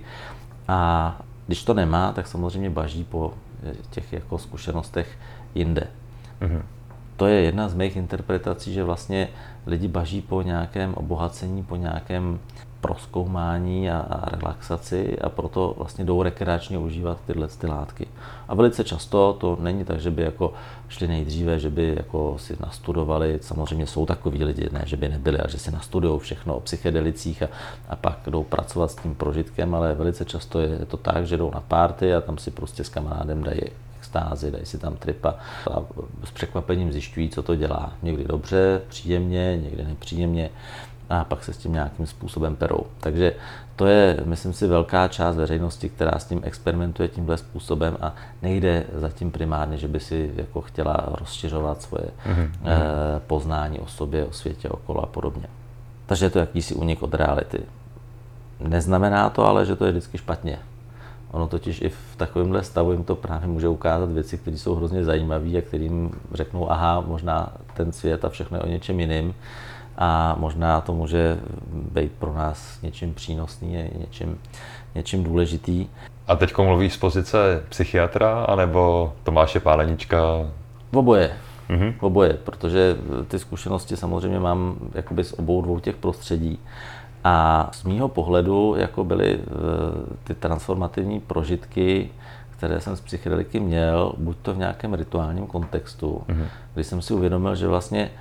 [0.68, 3.34] A když to nemá, tak samozřejmě baží po
[3.90, 5.18] těch jako zkušenostech
[5.56, 5.88] jinde.
[6.42, 6.62] Mm-hmm.
[7.18, 9.30] To je jedna z mých interpretací, že vlastně
[9.66, 12.40] lidi baží po nějakém obohacení, po nějakém
[12.84, 18.08] proskoumání a, a relaxaci a proto vlastně jdou rekreačně užívat tyhle ty látky.
[18.48, 20.54] A velice často to není tak, že by jako
[20.90, 25.40] šli nejdříve, že by jako si nastudovali, samozřejmě jsou takový lidi, ne, že by nebyli,
[25.40, 27.48] ale že si nastudují všechno o psychedelicích a,
[27.90, 31.52] a pak jdou pracovat s tím prožitkem, ale velice často je to tak, že jdou
[31.52, 33.62] na párty a tam si prostě s kamarádem dají
[34.14, 35.36] extázy, dají si tam tripa
[35.72, 35.82] a
[36.24, 37.94] s překvapením zjišťují, co to dělá.
[38.04, 40.50] Někdy dobře, příjemně, někdy nepříjemně
[41.10, 42.84] a pak se s tím nějakým způsobem perou.
[43.00, 43.34] Takže
[43.76, 48.84] to je, myslím si, velká část veřejnosti, která s tím experimentuje tímhle způsobem a nejde
[48.94, 52.50] zatím primárně, že by si jako chtěla rozšiřovat svoje mm-hmm.
[53.28, 55.48] poznání o sobě, o světě okolo a podobně.
[56.06, 57.60] Takže je to jakýsi unik od reality.
[58.60, 60.60] Neznamená to ale, že to je vždycky špatně.
[61.34, 65.04] Ono totiž i v takovémhle stavu jim to právě může ukázat věci, které jsou hrozně
[65.04, 69.34] zajímavé a kterým řeknou, aha, možná ten svět a všechno je o něčem jiným
[69.98, 71.40] a možná to může
[71.92, 74.38] být pro nás něčím přínosný, něčím,
[74.96, 75.88] něčím důležitý.
[76.28, 80.18] A teď mluvíš z pozice psychiatra, anebo Tomáše Pálenička?
[80.92, 81.34] V oboje.
[81.70, 81.94] Mm-hmm.
[82.00, 86.60] V oboje, protože ty zkušenosti samozřejmě mám jakoby z obou dvou těch prostředí.
[87.24, 89.48] A z mýho pohledu jako byly eh,
[90.24, 92.10] ty transformativní prožitky,
[92.58, 96.46] které jsem z psychedeliky měl, buď to v nějakém rituálním kontextu, mm-hmm.
[96.74, 98.12] kdy jsem si uvědomil, že vlastně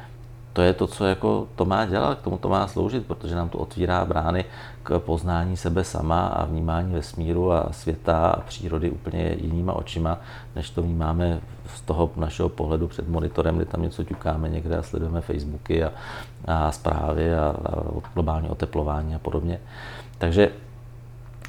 [0.53, 3.49] to je to, co jako to má dělat, k tomu to má sloužit, protože nám
[3.49, 4.45] to otvírá brány
[4.83, 10.19] k poznání sebe sama a vnímání vesmíru a světa a přírody úplně jinýma očima,
[10.57, 11.41] než to vnímáme
[11.75, 15.93] z toho našeho pohledu před monitorem, kdy tam něco ťukáme někde a sledujeme Facebooky a,
[16.47, 17.83] a zprávy a, a
[18.15, 19.61] globální oteplování a podobně.
[20.19, 20.51] Takže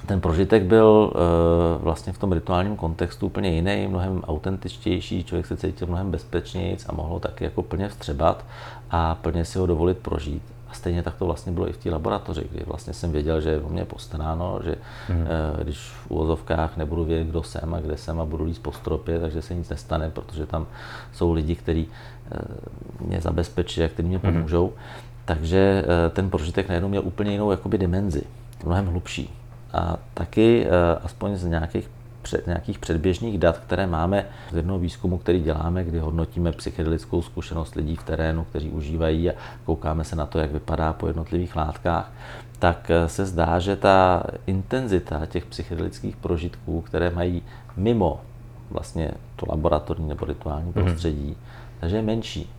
[0.06, 5.58] ten prožitek byl e, vlastně v tom rituálním kontextu úplně jiný, mnohem autentičtější, člověk se
[5.58, 8.46] cítil mnohem bezpečněji a mohl taky jako plně vstřebat
[8.92, 10.44] a plně si ho dovolit prožít.
[10.70, 13.50] A stejně tak to vlastně bylo i v té laboratoři, kdy vlastně jsem věděl, že
[13.50, 14.76] je o mě postaráno, že
[15.10, 15.28] mm.
[15.64, 19.20] když v úvozovkách nebudu vědět, kdo jsem a kde jsem a budu líst po stropě,
[19.20, 20.68] takže se nic nestane, protože tam
[21.14, 21.88] jsou lidi, kteří
[22.32, 24.34] e, mě zabezpečí a kteří mě mhm.
[24.34, 24.68] pomůžou.
[24.68, 24.74] Mm.
[25.26, 28.24] Takže ten prožitek najednou měl úplně jinou jakoby dimenzi,
[28.64, 29.43] mnohem hlubší.
[29.74, 30.70] A taky, eh,
[31.04, 31.90] aspoň z nějakých
[32.24, 37.76] před, nějakých předběžných dat, které máme z jednoho výzkumu, který děláme, kdy hodnotíme psychedelickou zkušenost
[37.76, 39.34] lidí v terénu, kteří užívají a
[39.66, 42.12] koukáme se na to, jak vypadá po jednotlivých látkách,
[42.60, 47.44] tak eh, se zdá, že ta intenzita těch psychedelických prožitků, které mají
[47.78, 48.22] mimo
[48.70, 50.84] vlastně to laboratorní nebo rituální mhm.
[50.84, 51.80] prostředí, mm-hmm.
[51.80, 52.50] takže je menší.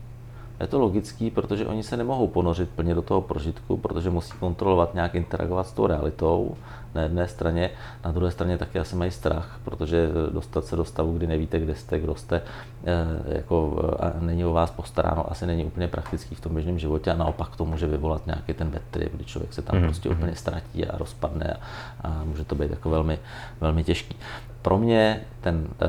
[0.59, 4.93] Je to logický, protože oni se nemohou ponořit plně do toho prožitku, protože musí kontrolovat,
[4.93, 6.55] nějak interagovat s tou realitou
[6.95, 7.69] na jedné straně,
[8.05, 11.75] na druhé straně taky asi mají strach, protože dostat se do stavu, kdy nevíte, kde
[11.75, 12.41] jste, kdo jste,
[12.85, 17.11] eh, jako, a není o vás postaráno, asi není úplně praktický v tom běžném životě
[17.11, 19.85] a naopak to může vyvolat nějaký ten trip, kdy člověk se tam mm-hmm.
[19.85, 20.17] prostě mhm.
[20.17, 23.19] úplně ztratí a rozpadne a, a může to být jako velmi,
[23.61, 24.15] velmi těžký.
[24.61, 25.87] Pro mě ten e,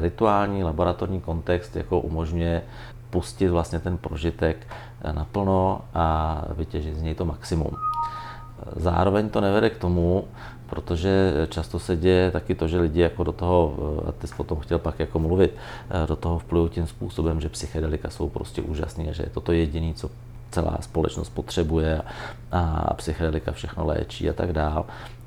[0.00, 2.62] rituální laboratorní kontext jako umožňuje
[3.14, 7.70] pustit vlastně ten prožitek eh, naplno a vytěžit z něj to maximum.
[8.76, 10.24] Zároveň to nevede k tomu,
[10.66, 13.74] protože často se děje taky to, že lidi jako do toho,
[14.08, 15.54] a ty jsi potom chtěl pak jako mluvit,
[16.08, 19.52] do toho vplyvu tím způsobem, že psychedelika jsou prostě úžasný a že je to to
[19.52, 20.10] jediné, co
[20.50, 22.02] celá společnost potřebuje
[22.52, 24.84] a psychedelika všechno léčí a tak dál.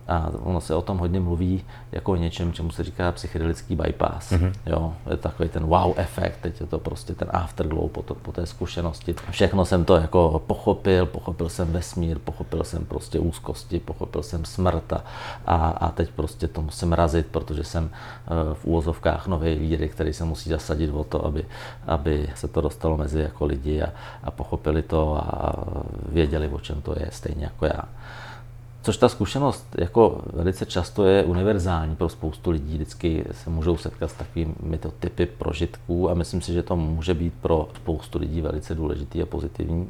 [0.08, 4.32] A ono se o tom hodně mluví jako o něčem, čemu se říká psychedelický bypass.
[4.32, 4.54] Mm-hmm.
[4.66, 8.32] Jo, je takový ten wow efekt, teď je to prostě ten afterglow po, to, po
[8.32, 9.16] té zkušenosti.
[9.30, 14.94] Všechno jsem to jako pochopil, pochopil jsem vesmír, pochopil jsem prostě úzkosti, pochopil jsem smrt
[14.94, 15.04] a,
[15.46, 20.14] a, a teď prostě to musím razit, protože jsem eh, v úvozovkách nový lídr, který
[20.14, 21.46] se musí zasadit o to, aby,
[21.88, 23.90] aby se to dostalo mezi jako lidi a,
[24.24, 25.54] a pochopili to a
[26.10, 27.84] věděli, o čem to je, stejně jako já.
[28.88, 32.74] Což ta zkušenost jako velice často je univerzální pro spoustu lidí.
[32.74, 37.14] Vždycky se můžou setkat s takovými to typy prožitků a myslím si, že to může
[37.14, 39.90] být pro spoustu lidí velice důležitý a pozitivní.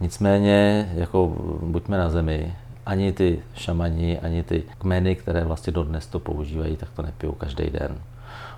[0.00, 2.54] Nicméně, jako buďme na zemi,
[2.86, 7.70] ani ty šamani, ani ty kmeny, které vlastně dodnes to používají, tak to nepijou každý
[7.70, 7.96] den.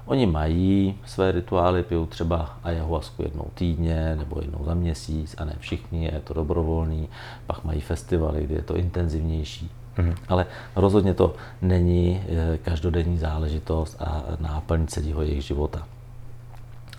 [0.09, 5.57] Oni mají své rituály, pijou třeba ayahuasku jednou týdně nebo jednou za měsíc a ne
[5.59, 7.09] všichni, je to dobrovolný.
[7.47, 9.71] Pak mají festivaly, kde je to intenzivnější.
[9.97, 10.15] Mm-hmm.
[10.29, 15.87] Ale rozhodně to není eh, každodenní záležitost a náplň celého jejich života.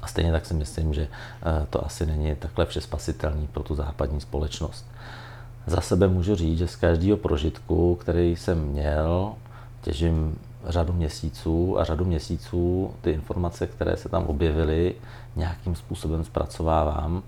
[0.02, 4.22] A stejně tak si myslím, že eh, to asi není takhle všespasitelný pro tu západní
[4.22, 4.86] společnost.
[5.66, 9.34] Za sebe můžu říct, že z každého prožitku, který jsem měl,
[9.82, 10.36] těžím
[10.68, 14.96] řadu měsíců a řadu měsíců ty informace, které se tam objevily,
[15.36, 17.24] nějakým způsobem zpracovávám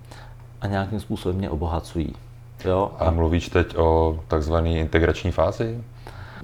[0.61, 2.13] a nějakým způsobem mě obohacují.
[2.65, 2.91] Jo?
[2.99, 5.83] A, mluvíš teď o takzvané integrační fázi?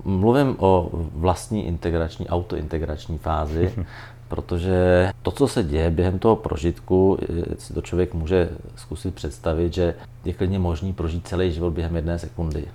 [0.04, 3.74] Mluvím o vlastní integrační, autointegrační fázi,
[4.28, 7.18] protože to, co se děje během toho prožitku,
[7.58, 12.20] si to člověk může zkusit představit, že je klidně možný prožít celý život během jedné
[12.20, 12.66] sekundy.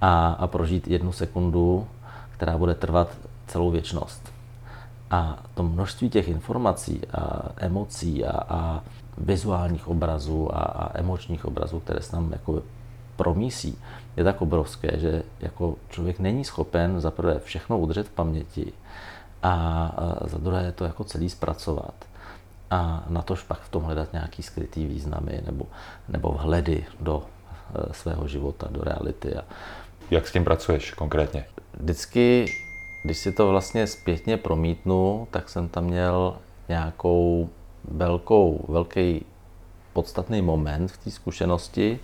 [0.00, 1.86] A, a prožít jednu sekundu,
[2.36, 3.08] která bude trvat
[3.46, 4.32] celou věčnost.
[5.10, 8.80] A to množství těch informací a emocí a, a
[9.18, 12.62] vizuálních obrazů a, a emočních obrazů, které se tam jako
[13.16, 13.78] promísí,
[14.16, 18.72] je tak obrovské, že jako člověk není schopen za prvé všechno udržet v paměti
[19.42, 19.92] a,
[20.24, 21.94] za druhé to jako celý zpracovat.
[22.70, 25.66] A na tož pak v tom hledat nějaký skrytý významy nebo,
[26.08, 29.34] nebo vhledy do e, svého života, do reality.
[30.10, 31.44] Jak s tím pracuješ konkrétně?
[31.76, 32.46] Vždycky,
[33.02, 36.36] když si to vlastně zpětně promítnu, tak jsem tam měl
[36.68, 37.48] nějakou
[37.84, 39.24] velkou, velký
[39.92, 41.98] podstatný moment v té zkušenosti,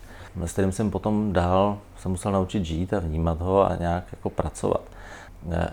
[0.45, 4.31] s kterým jsem potom dál se musel naučit žít a vnímat ho a nějak jako
[4.31, 4.83] pracovat.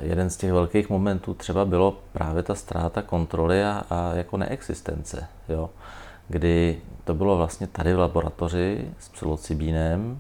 [0.01, 5.27] Jeden z těch velkých momentů třeba bylo právě ta ztráta kontroly a, a jako neexistence,
[5.49, 5.69] jo?
[6.27, 10.19] kdy to bylo vlastně tady v laboratoři s psilocybínem.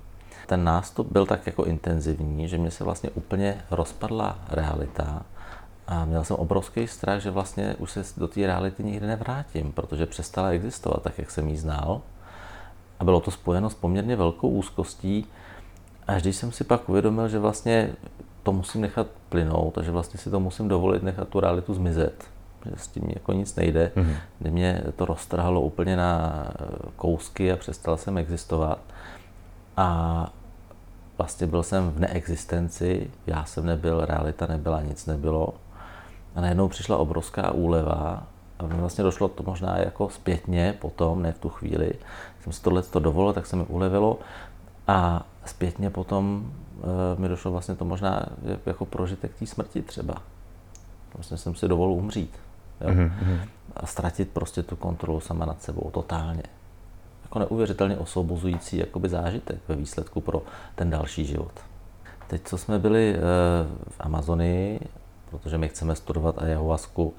[0.49, 5.21] Ten nástup byl tak jako intenzivní, že mě se vlastně úplně rozpadla realita
[5.87, 10.05] a měl jsem obrovský strach, že vlastně už se do té reality nikdy nevrátím, protože
[10.05, 12.01] přestala existovat tak, jak jsem ji znal.
[12.99, 15.25] A bylo to spojeno s poměrně velkou úzkostí.
[16.07, 17.89] Až když jsem si pak uvědomil, že vlastně
[18.43, 22.23] to musím nechat plynout a že vlastně si to musím dovolit nechat tu realitu zmizet,
[22.65, 24.15] že s tím jako nic nejde, mm-hmm.
[24.39, 26.43] kdy mě to roztrhalo úplně na
[26.95, 28.79] kousky a přestal jsem existovat.
[29.77, 30.29] A
[31.19, 35.53] vlastně byl jsem v neexistenci, já jsem nebyl, realita nebyla, nic nebylo.
[36.35, 38.23] A najednou přišla obrovská úleva
[38.59, 41.93] a mi vlastně došlo to možná jako zpětně potom, ne v tu chvíli.
[42.43, 44.19] Jsem si tohle to dovolil, tak se mi ulevilo
[44.87, 46.51] a zpětně potom
[47.17, 48.25] e, mi došlo vlastně to možná
[48.65, 50.15] jako prožitek té smrti třeba.
[51.13, 52.39] Vlastně jsem si dovolil umřít.
[52.81, 52.89] Jo?
[52.89, 53.39] Mm-hmm.
[53.75, 56.43] A ztratit prostě tu kontrolu sama nad sebou totálně.
[57.29, 60.41] Jako neuvěřitelně osvobozující jakoby zážitek ve výsledku pro
[60.75, 61.51] ten další život.
[62.27, 63.19] Teď, co jsme byli e,
[63.89, 64.79] v Amazonii,
[65.29, 67.13] protože my chceme studovat ayahuasku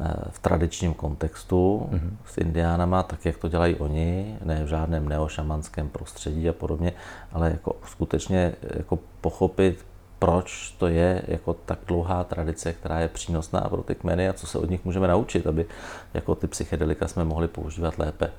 [0.00, 2.10] eh, v tradičním kontextu mm-hmm.
[2.26, 6.92] s indiánama, tak jak to dělají oni, ne v žádném neošamanském prostředí a podobně,
[7.32, 9.84] ale jako skutečně jako pochopit,
[10.18, 14.46] proč to je jako tak dlouhá tradice, která je přínosná pro ty kmeny a co
[14.46, 15.66] se od nich můžeme naučit, aby
[16.14, 18.30] jako ty psychedelika jsme mohli používat lépe.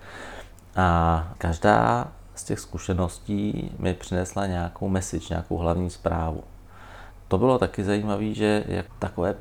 [0.78, 6.43] A každá z těch zkušeností mi přinesla nějakou message, nějakou hlavní zprávu
[7.28, 9.36] to bylo taky zajímavé, že jak takové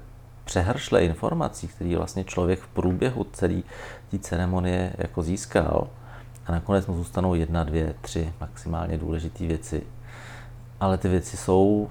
[0.44, 3.62] přehršle informací, které vlastně člověk v průběhu celé
[4.10, 5.88] té ceremonie jako získal,
[6.46, 9.82] a nakonec mu zůstanou jedna, dvě, tři maximálně důležité věci.
[10.80, 11.88] Ale ty věci jsou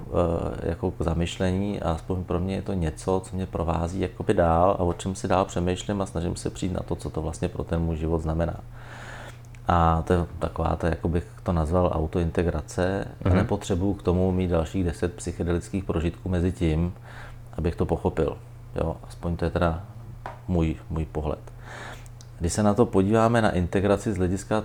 [0.64, 4.34] e, jako k zamyšlení a aspoň pro mě je to něco, co mě provází jakoby
[4.34, 7.22] dál a o čem si dál přemýšlím a snažím se přijít na to, co to
[7.22, 8.60] vlastně pro ten můj život znamená.
[9.68, 13.06] A to je taková, to, jako bych to nazval autointegrace.
[13.08, 13.26] Mm-hmm.
[13.26, 13.38] A mhm.
[13.38, 16.94] nepotřebuju k tomu mít dalších deset psychedelických prožitků mezi tím,
[17.58, 18.38] abych to pochopil.
[18.76, 19.84] Jo, aspoň to je teda
[20.48, 21.40] můj, můj pohled.
[22.40, 24.64] Když se na to podíváme na integraci z hlediska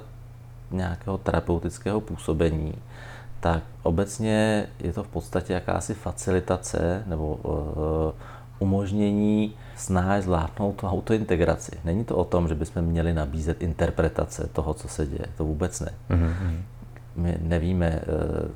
[0.71, 2.75] nějakého terapeutického působení,
[3.41, 7.53] tak obecně je to v podstatě jakási facilitace nebo uh,
[8.59, 11.73] umožnění snáš zvládnout tu autointegraci.
[11.85, 15.27] Není to o tom, že bychom měli nabízet interpretace toho, co se děje.
[15.37, 15.93] To vůbec ne.
[16.11, 16.57] Mm-hmm.
[17.17, 18.03] My nevíme, eh,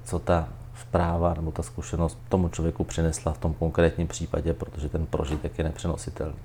[0.04, 0.48] co ta
[0.80, 5.64] zpráva nebo ta zkušenost tomu člověku přinesla v tom konkrétním případě, protože ten prožitek je
[5.64, 6.36] nepřenositelný.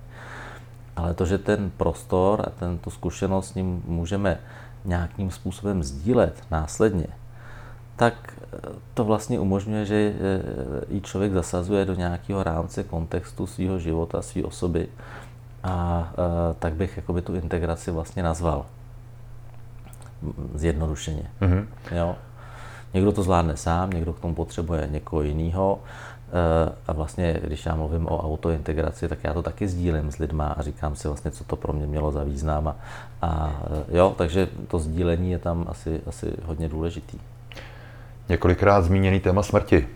[0.96, 4.40] Ale to, že ten prostor a ten, tu zkušenost s ním můžeme
[4.86, 7.08] nějakým způsobem sdílet následně,
[8.00, 8.34] tak
[8.94, 14.44] to vlastně umožňuje, že eh, i člověk zasazuje do nějakého rámce kontextu svého života, své
[14.44, 14.88] osoby
[15.64, 18.66] a eh, tak bych jakoby tu integraci vlastně nazval
[20.56, 21.24] zjednodušeně.
[21.42, 21.66] Mm-hmm.
[21.92, 22.16] Jo?
[22.94, 25.80] Někdo to zvládne sám, někdo k tomu potřebuje někoho jiného.
[26.30, 30.48] Eh, a vlastně, když já mluvím o autointegraci, tak já to taky sdílím s lidma
[30.48, 32.68] a říkám si vlastně, co to pro mě mělo za význam.
[32.68, 32.76] A,
[33.22, 33.54] a
[33.92, 37.20] jo, takže to sdílení je tam asi, asi hodně důležitý.
[38.30, 39.88] Několikrát zmíněný téma smrti.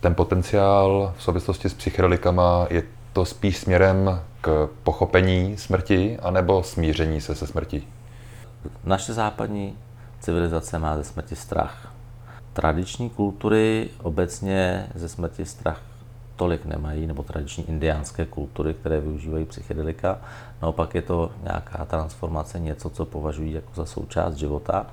[0.00, 7.20] Ten potenciál v souvislosti s psychedelikama je to spíš směrem k pochopení smrti anebo smíření
[7.20, 7.88] se se smrtí?
[8.84, 9.76] Naše západní
[10.20, 11.92] civilizace má ze smrti strach.
[12.52, 15.80] Tradiční kultury obecně ze smrti strach
[16.36, 20.18] tolik nemají, nebo tradiční indiánské kultury, které využívají psychedelika.
[20.62, 24.86] Naopak je to nějaká transformace, něco, co považují jako za součást života.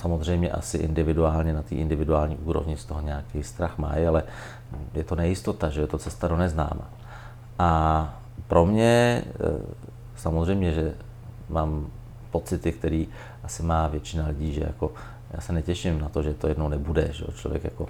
[0.00, 4.22] Samozřejmě asi individuálně na té individuální úrovni z toho nějaký strach mají, ale
[4.94, 6.90] je to nejistota, že je to cesta do neznáma.
[7.58, 9.48] A pro mě eh,
[10.16, 10.94] samozřejmě, že
[11.48, 11.86] mám
[12.30, 13.08] pocity, který
[13.44, 14.92] asi má většina lidí, že jako
[15.30, 17.86] já se netěším na to, že to jednou nebude, že člověk jako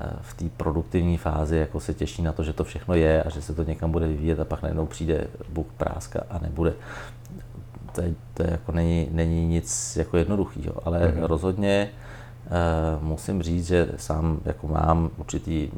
[0.00, 3.30] eh, v té produktivní fázi jako se těší na to, že to všechno je a
[3.30, 6.72] že se to někam bude vyvíjet a pak najednou přijde Bůh práska a nebude.
[7.92, 11.26] To, je, to je jako není, není nic jako jednoduchého, ale mm-hmm.
[11.26, 11.88] rozhodně
[12.46, 15.68] uh, musím říct, že sám jako mám určitý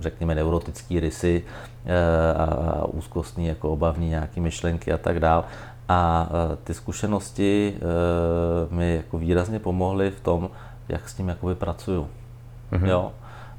[0.00, 5.44] řekněme, neurotický rysy uh, a úzkostný, jako obavný nějaké myšlenky a tak dál.
[5.92, 7.76] A e, ty zkušenosti
[8.70, 10.50] mi jako výrazně pomohly v tom,
[10.88, 12.08] jak s tím jakoby pracuju.
[12.72, 12.86] Mm-hmm.
[12.86, 13.12] Jo?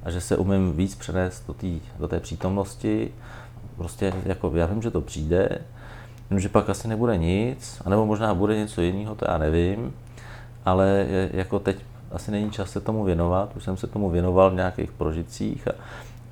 [0.04, 3.12] A že se umím víc přenést do, tý, do té přítomnosti.
[3.78, 5.50] Prostě jako já vím, že to přijde,
[6.32, 9.94] vím, že pak asi nebude nic, anebo možná bude něco jiného, to já nevím,
[10.66, 11.78] ale jako teď
[12.12, 15.72] asi není čas se tomu věnovat, už jsem se tomu věnoval v nějakých prožitcích a,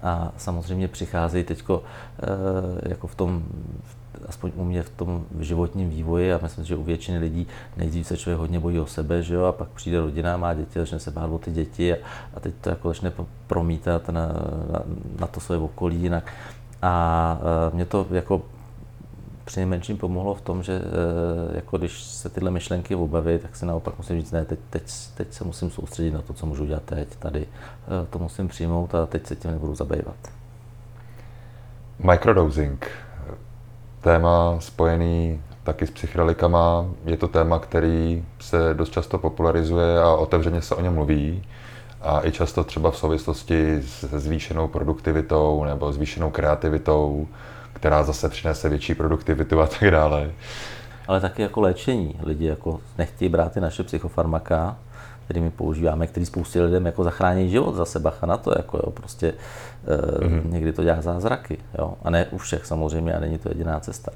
[0.04, 3.44] a samozřejmě přicházejí teď e, jako v tom,
[4.28, 7.48] aspoň u mě v tom životním vývoji a myslím, že u většiny lidí
[7.78, 10.80] nejdřív se člověk hodně bojí o sebe, že jo, a pak přijde rodina, má děti,
[10.80, 11.98] začne se bát o ty děti a,
[12.36, 13.12] a teď to jako začne
[13.48, 14.28] promítat na,
[14.72, 14.82] na,
[15.20, 16.34] na to své okolí jinak.
[16.82, 17.40] A, a
[17.74, 18.42] mě to jako
[19.50, 23.98] přinejmenším pomohlo v tom, že e, jako když se tyhle myšlenky obaví, tak si naopak
[23.98, 24.84] musím říct, ne, teď, teď,
[25.16, 27.42] teď se musím soustředit na to, co můžu dělat teď, tady.
[27.42, 30.16] E, to musím přijmout a teď se tím nebudu zabývat.
[32.00, 32.88] Microdosing
[34.02, 36.86] téma spojený taky s psychedelikama.
[37.06, 41.44] Je to téma, který se dost často popularizuje a otevřeně se o něm mluví.
[42.02, 47.28] A i často třeba v souvislosti s zvýšenou produktivitou nebo zvýšenou kreativitou,
[47.80, 50.32] která zase přinese větší produktivitu a tak dále.
[51.08, 52.20] Ale taky jako léčení.
[52.24, 54.78] Lidi jako nechtějí brát ty naše psychofarmaka,
[55.26, 58.92] který my používáme, který spoustě lidem jako zachrání život za bacha na to, jako jo,
[58.92, 59.34] prostě
[60.20, 60.52] mm-hmm.
[60.52, 64.12] někdy to dělá zázraky, jo, a ne u všech samozřejmě a není to jediná cesta.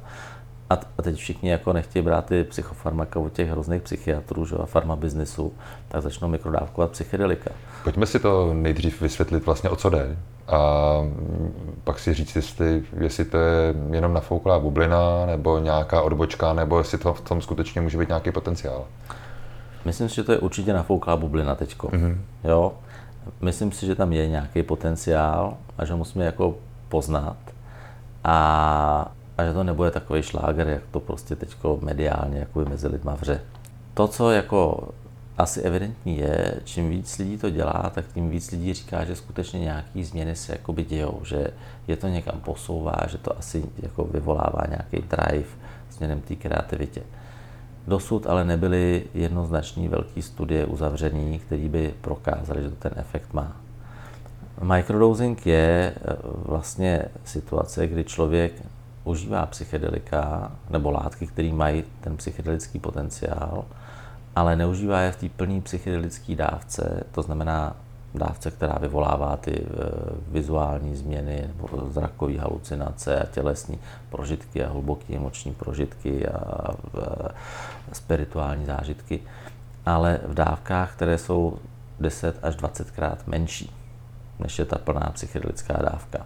[0.73, 4.65] A, a teď všichni jako nechtějí brát ty psychofarmaka od těch hrozných psychiatrů že, a
[4.65, 5.53] farmabiznisu,
[5.87, 7.51] tak začnou mikrodávkovat psychedelika.
[7.83, 10.17] Pojďme si to nejdřív vysvětlit vlastně, o co jde.
[10.47, 10.59] A
[11.83, 16.97] pak si říct, jestli, jestli to je jenom nafouklá bublina, nebo nějaká odbočka, nebo jestli
[16.97, 18.85] to v tom skutečně může být nějaký potenciál.
[19.85, 21.77] Myslím si, že to je určitě nafouklá bublina teď.
[21.77, 22.17] Mm-hmm.
[22.43, 22.73] Jo?
[23.41, 26.55] Myslím si, že tam je nějaký potenciál a že musíme jako
[26.89, 27.37] poznat
[28.23, 33.15] a, a že to nebude takový šláger, jak to prostě teď mediálně jako mezi lidma
[33.15, 33.41] vře.
[33.93, 34.89] To, co jako
[35.37, 39.59] asi evidentní je, čím víc lidí to dělá, tak tím víc lidí říká, že skutečně
[39.59, 41.47] nějaký změny se jakoby dějou, že
[41.87, 45.49] je to někam posouvá, že to asi jako vyvolává nějaký drive
[45.89, 47.01] směrem té kreativitě.
[47.87, 53.57] Dosud ale nebyly jednoznačné velké studie uzavřený, které by prokázaly, že to ten efekt má.
[54.61, 58.53] Microdosing je eh, vlastně situace, kdy člověk
[59.03, 63.65] užívá psychedelika nebo látky, které mají ten psychedelický potenciál,
[64.35, 67.75] ale neužívá je v té plné psychedelické dávce, to znamená
[68.15, 69.65] dávce, která vyvolává ty eh,
[70.27, 73.79] vizuální změny nebo zrakové halucinace a tělesní
[74.09, 76.73] prožitky a hluboké emoční prožitky a
[77.93, 79.19] spirituální zážitky,
[79.85, 81.57] ale v dávkách, které jsou
[81.99, 83.71] 10 až 20 krát menší,
[84.39, 86.25] než je ta plná psychedelická dávka.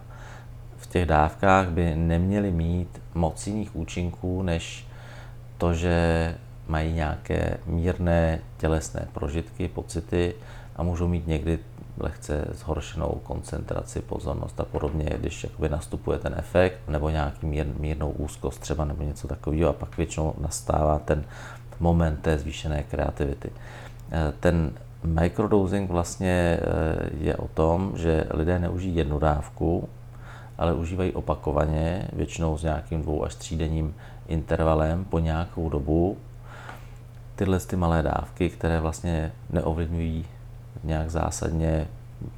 [0.88, 4.86] Těch dávkách by neměly mít moc jiných účinků, než
[5.58, 6.34] to, že
[6.68, 10.34] mají nějaké mírné tělesné prožitky, pocity
[10.76, 11.58] a můžou mít někdy
[12.00, 18.10] lehce zhoršenou koncentraci, pozornost a podobně, když jakoby nastupuje ten efekt, nebo nějaký mír, mírnou
[18.10, 21.24] úzkost třeba, nebo něco takového a pak většinou nastává ten
[21.80, 23.50] moment té zvýšené kreativity.
[24.10, 24.72] Eh, ten
[25.02, 29.88] microdosing vlastně eh, je o tom, že lidé neužijí jednu dávku,
[30.58, 33.94] ale užívají opakovaně, většinou s nějakým dvou až třídenním
[34.28, 36.16] intervalem po nějakou dobu.
[37.36, 40.26] Tyhle ty malé dávky, které vlastně neovlivňují
[40.84, 41.86] nějak zásadně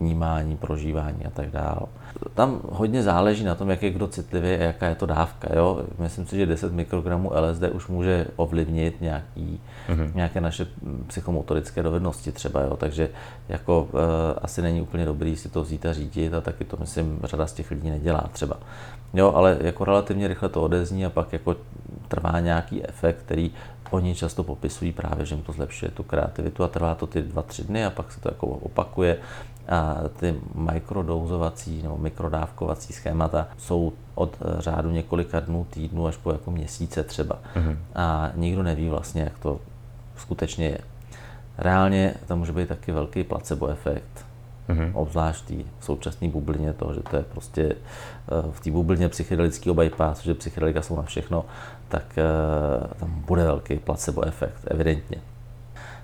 [0.00, 1.80] vnímání, prožívání a tak dále.
[2.34, 5.54] Tam hodně záleží na tom, jak je kdo citlivý a jaká je to dávka.
[5.56, 5.82] Jo?
[5.98, 10.14] Myslím si, že 10 mikrogramů LSD už může ovlivnit nějaký, mm-hmm.
[10.14, 10.66] nějaké naše
[11.06, 12.60] psychomotorické dovednosti třeba.
[12.60, 12.76] Jo?
[12.76, 13.08] Takže
[13.48, 14.00] jako uh,
[14.42, 17.52] asi není úplně dobrý si to vzít a řídit a taky to, myslím, řada z
[17.52, 18.56] těch lidí nedělá třeba.
[19.14, 21.56] Jo, ale jako relativně rychle to odezní a pak jako
[22.08, 23.50] trvá nějaký efekt, který
[23.90, 27.42] oni často popisují právě, že jim to zlepšuje tu kreativitu a trvá to ty dva,
[27.42, 29.18] tři dny a pak se to jako opakuje
[30.16, 37.02] ty mikrodouzovací nebo mikrodávkovací schémata jsou od řádu několika dnů, týdnů až po jako měsíce
[37.02, 37.38] třeba.
[37.54, 37.76] Mm-hmm.
[37.94, 39.60] A nikdo neví vlastně, jak to
[40.16, 40.78] skutečně je.
[41.58, 44.26] Reálně tam může být taky velký placebo efekt,
[44.68, 44.90] mm-hmm.
[44.94, 50.24] obzvlášť v současné bublině toho, že to je prostě eh, v té bublině psychedelického bypassu,
[50.24, 51.44] že psychedelika jsou na všechno,
[51.88, 52.24] tak eh,
[53.00, 55.16] tam bude velký placebo efekt, evidentně.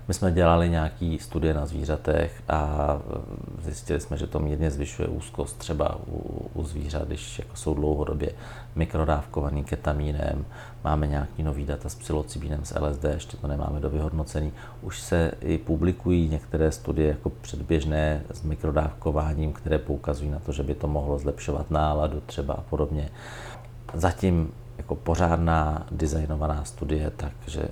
[0.07, 2.91] My jsme dělali nějaké studie na zvířatech a
[3.59, 7.73] e, zjistili jsme, že to mírně zvyšuje úzkost třeba u, u zvířat, když jako jsou
[7.73, 8.31] dlouhodobě
[8.75, 10.45] mikrodávkovaný ketamínem.
[10.83, 14.51] Máme nějaký nový data s psilocybínem, s LSD, ještě to nemáme do vyhodnocení.
[14.81, 20.63] Už se i publikují některé studie jako předběžné s mikrodávkováním, které poukazují na to, že
[20.63, 23.09] by to mohlo zlepšovat náladu třeba a podobně.
[23.93, 27.67] Zatím jako pořádná designovaná studie, takže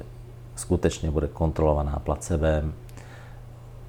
[0.55, 2.73] skutečně bude kontrolovaná placebem,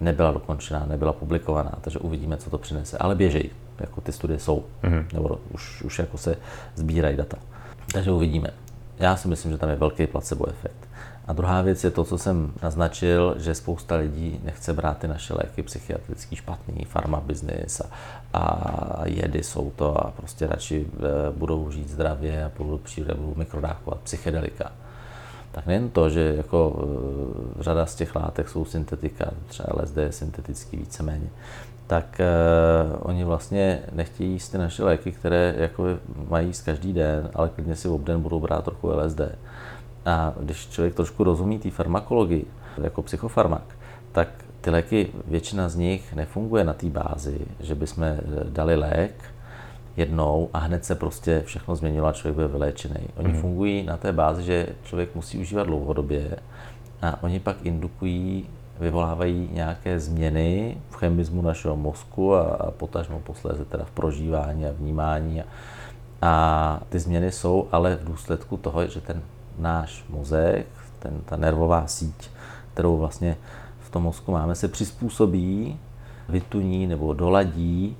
[0.00, 2.98] nebyla dokončená, nebyla publikovaná, takže uvidíme, co to přinese.
[2.98, 3.50] Ale běžej,
[3.80, 5.04] jako ty studie jsou, mm-hmm.
[5.12, 6.36] nebo už, už jako se
[6.74, 7.36] sbírají data.
[7.92, 8.48] Takže uvidíme.
[8.98, 10.88] Já si myslím, že tam je velký placebo efekt.
[11.26, 15.34] A druhá věc je to, co jsem naznačil, že spousta lidí nechce brát ty naše
[15.34, 21.70] léky psychiatrický špatný, farma business a, a jedy jsou to a prostě radši e, budou
[21.70, 24.72] žít zdravě a budou přijde, budou mikrodávkovat psychedelika
[25.56, 30.12] tak nejen to, že jako uh, řada z těch látek jsou syntetika, třeba LSD je
[30.12, 31.28] syntetický víceméně,
[31.86, 35.84] tak uh, oni vlastně nechtějí jíst ty naše léky, které jako
[36.28, 39.20] mají jíst každý den, ale klidně si obden budou brát trochu LSD.
[40.06, 42.46] A když člověk trošku rozumí té farmakologii,
[42.82, 43.64] jako psychofarmak,
[44.12, 44.28] tak
[44.60, 48.04] ty léky, většina z nich nefunguje na té bázi, že bychom
[48.48, 49.24] dali lék,
[49.96, 53.08] jednou a hned se prostě všechno změnilo a člověk byl vyléčený.
[53.16, 53.40] Oni mm.
[53.40, 56.38] fungují na té bázi, že člověk musí užívat dlouhodobě
[57.02, 58.46] a oni pak indukují,
[58.80, 64.72] vyvolávají nějaké změny v chemismu našeho mozku a, a potažmo posléze teda v prožívání a
[64.72, 65.42] vnímání.
[65.42, 65.46] A,
[66.22, 69.22] a ty změny jsou ale v důsledku toho, že ten
[69.58, 70.66] náš mozek,
[70.98, 72.30] ten, ta nervová síť,
[72.72, 73.36] kterou vlastně
[73.80, 75.78] v tom mozku máme, se přizpůsobí,
[76.28, 77.96] vytuní nebo doladí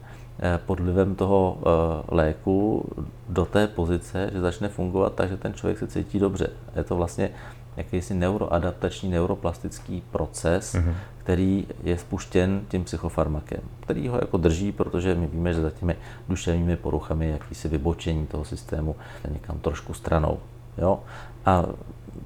[0.67, 1.71] pod vlivem toho eh,
[2.09, 2.85] léku
[3.29, 6.51] do té pozice, že začne fungovat tak, že ten člověk se cítí dobře.
[6.77, 7.31] Je to vlastně
[7.77, 10.95] jakýsi neuroadaptační, neuroplastický proces, mm-hmm.
[11.19, 15.97] který je spuštěn tím psychofarmakem, který ho jako drží, protože my víme, že za těmi
[16.29, 18.97] duševními poruchami jakýsi vybočení toho systému
[19.31, 20.39] někam trošku stranou.
[20.79, 21.01] Jo?
[21.47, 21.65] A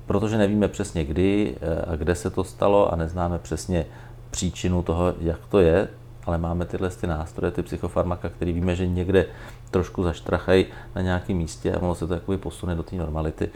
[0.07, 3.87] protože nevíme přesně kdy eh, a kde se to stalo a neznáme přesně
[4.31, 5.89] příčinu toho, jak to je,
[6.27, 9.27] ale máme tyhle ty nástroje, ty psychofarmaka, který víme, že někde
[9.71, 13.51] trošku zaštrachají na nějakém místě a ono se to jakoby posune do té normality,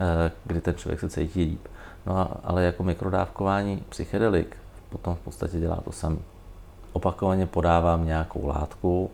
[0.00, 1.68] eh, kdy ten člověk se cítí líp.
[2.06, 4.56] No a, ale jako mikrodávkování psychedelik
[4.88, 6.16] potom v podstatě dělá to samé.
[6.92, 9.10] Opakovaně podávám nějakou látku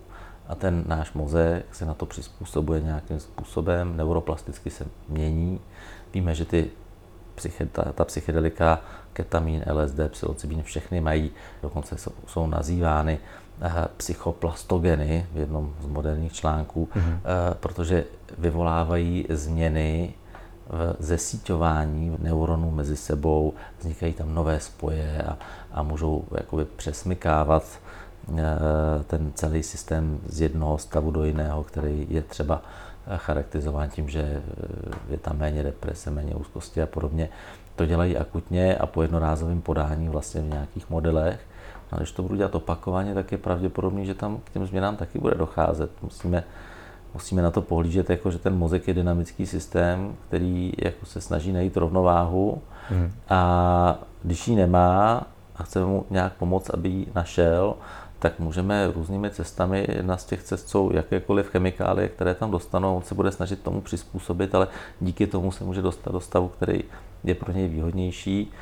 [0.49, 5.61] a ten náš mozek se na to přizpůsobuje nějakým způsobem, neuroplasticky se mění.
[6.15, 6.71] Víme, že ty
[7.73, 8.81] ta, ta psychedelika,
[9.13, 11.31] ketamín, LSD, psilocybin, všechny mají,
[11.63, 17.21] dokonce jsou, jsou nazývány uh, psychoplastogeny v jednom z moderních článků, mm-hmm.
[17.61, 18.05] protože
[18.39, 20.15] vyvolávají změny
[20.69, 25.39] v zesíťování neuronů mezi sebou, vznikají tam nové spoje a,
[25.73, 27.65] a můžou jakoby přesmykávat
[28.29, 28.39] uh,
[29.07, 32.63] ten celý systém z jednoho stavu do jiného, který je třeba
[33.17, 34.43] charakterizován tím, že eh,
[35.09, 37.29] je tam méně deprese, méně úzkosti a podobně.
[37.77, 41.41] To dělají akutně a po jednorázovém podání vlastně v nějakých modelech.
[41.93, 45.19] A když to budu dělat opakovaně, tak je pravděpodobný, že tam k těm změnám taky
[45.19, 45.91] bude docházet.
[46.03, 46.45] Musíme,
[47.15, 51.53] musíme na to pohlížet, jako že ten mozek je dynamický systém, který jako se snaží
[51.53, 53.13] najít rovnováhu hmm.
[53.29, 55.27] a když ji nemá
[55.57, 57.75] a chceme mu nějak pomoct, aby ji našel,
[58.19, 63.03] tak můžeme různými cestami, jedna z těch cest jsou jakékoliv chemikálie, které tam dostanou, on
[63.03, 64.69] se bude snažit tomu přizpůsobit, ale
[65.01, 66.85] díky tomu se může dostat do stavu, který
[67.25, 68.53] je pro něj výhodnější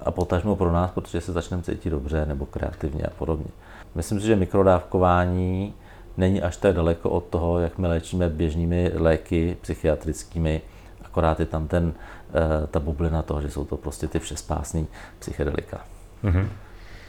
[0.00, 3.50] a potažmo pro nás, protože se začneme cítit dobře nebo kreativně a podobně.
[3.94, 5.74] Myslím si, že mikrodávkování
[6.16, 10.62] není až tak daleko od toho, jak my léčíme běžnými léky psychiatrickými,
[11.04, 11.92] akorát je tam ten,
[12.34, 14.86] eh, ta bublina toho, že jsou to prostě ty všespásný
[15.18, 15.80] psychedelika.
[16.24, 16.48] Mm-hmm.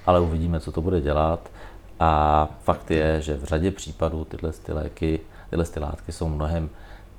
[0.06, 1.50] Ale uvidíme, co to bude dělat.
[2.00, 5.20] A fakt je, že v řadě případů tyhle ty léky,
[5.50, 6.70] tyhle ty látky jsou mnohem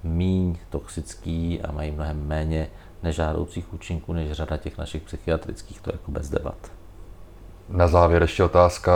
[0.02, 2.68] míň toxický a mají mnohem méně
[3.02, 6.72] nežádoucích účinků než řada těch našich psychiatrických, to je jako bez debat.
[7.68, 8.92] Na závěr ještě otázka,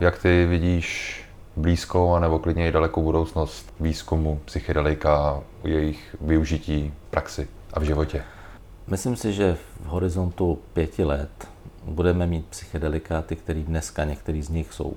[0.00, 1.14] jak ty vidíš
[1.56, 7.82] blízkou a nebo klidně i dalekou budoucnost výzkumu psychedelika, jejich využití v praxi a v
[7.82, 8.24] životě?
[8.86, 11.48] Myslím si, že v horizontu pěti let
[11.84, 14.94] budeme mít psychedelikáty, které dneska některý z nich jsou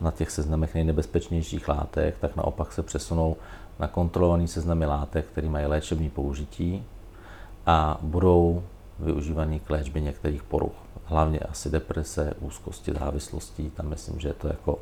[0.00, 3.36] na těch seznamech nejnebezpečnějších látek, tak naopak se přesunou
[3.78, 6.84] na kontrolovaný seznamy látek, které mají léčební použití
[7.66, 8.62] a budou
[8.98, 10.72] využívaný k léčbě některých poruch.
[11.04, 13.70] Hlavně asi deprese, úzkosti, závislostí.
[13.70, 14.78] Tam myslím, že je to jako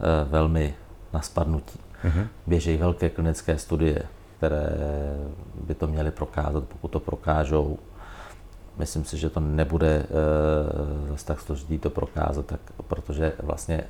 [0.00, 0.74] e, velmi
[1.12, 1.80] na spadnutí.
[2.04, 2.26] Mm-hmm.
[2.46, 4.02] Běžejí velké klinické studie,
[4.36, 4.68] které
[5.64, 6.64] by to měly prokázat.
[6.64, 7.78] Pokud to prokážou,
[8.78, 10.06] myslím si, že to nebude e,
[11.08, 13.84] zase tak složitý to prokázat, tak, protože vlastně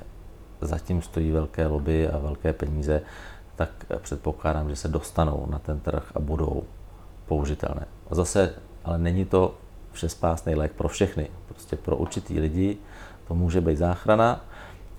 [0.61, 3.01] zatím stojí velké lobby a velké peníze,
[3.55, 3.69] tak
[4.01, 6.63] předpokládám, že se dostanou na ten trh a budou
[7.25, 7.85] použitelné.
[8.09, 9.55] A zase, ale není to
[9.91, 11.29] všespásný lék pro všechny.
[11.47, 12.77] Prostě pro určitý lidi
[13.27, 14.45] to může být záchrana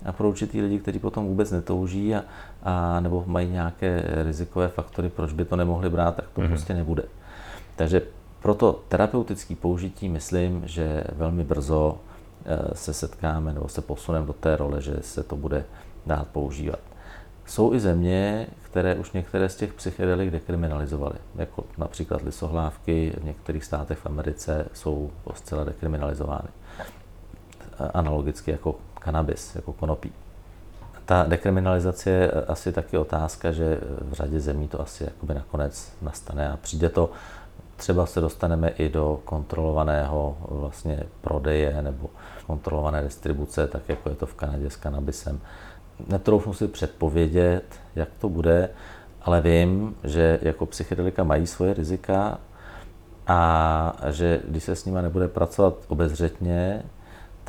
[0.05, 2.23] a pro určitý lidi, kteří potom vůbec netouží a,
[2.63, 6.47] a nebo mají nějaké rizikové faktory, proč by to nemohli brát, tak to mm-hmm.
[6.47, 7.03] prostě nebude.
[7.75, 8.01] Takže
[8.39, 11.97] proto terapeutický použití myslím, že velmi brzo
[12.45, 15.65] eh, se setkáme nebo se posuneme do té role, že se to bude
[16.05, 16.79] dát používat.
[17.45, 23.63] Jsou i země, které už některé z těch psychedelik dekriminalizovaly, jako například lisohlávky v některých
[23.63, 26.47] státech v Americe jsou zcela dekriminalizovány.
[27.93, 30.11] Analogicky jako kanabis, jako konopí.
[31.05, 36.51] Ta dekriminalizace je asi taky otázka, že v řadě zemí to asi jakoby nakonec nastane
[36.51, 37.11] a přijde to,
[37.79, 42.09] třeba se dostaneme i do kontrolovaného vlastně prodeje nebo
[42.47, 45.39] kontrolované distribuce, tak jako je to v Kanadě s kanabisem.
[46.07, 47.63] Netroufnu si předpovědět,
[47.95, 48.69] jak to bude,
[49.21, 52.37] ale vím, že jako psychedelika mají svoje rizika
[53.27, 56.83] a že když se s nimi nebude pracovat obezřetně,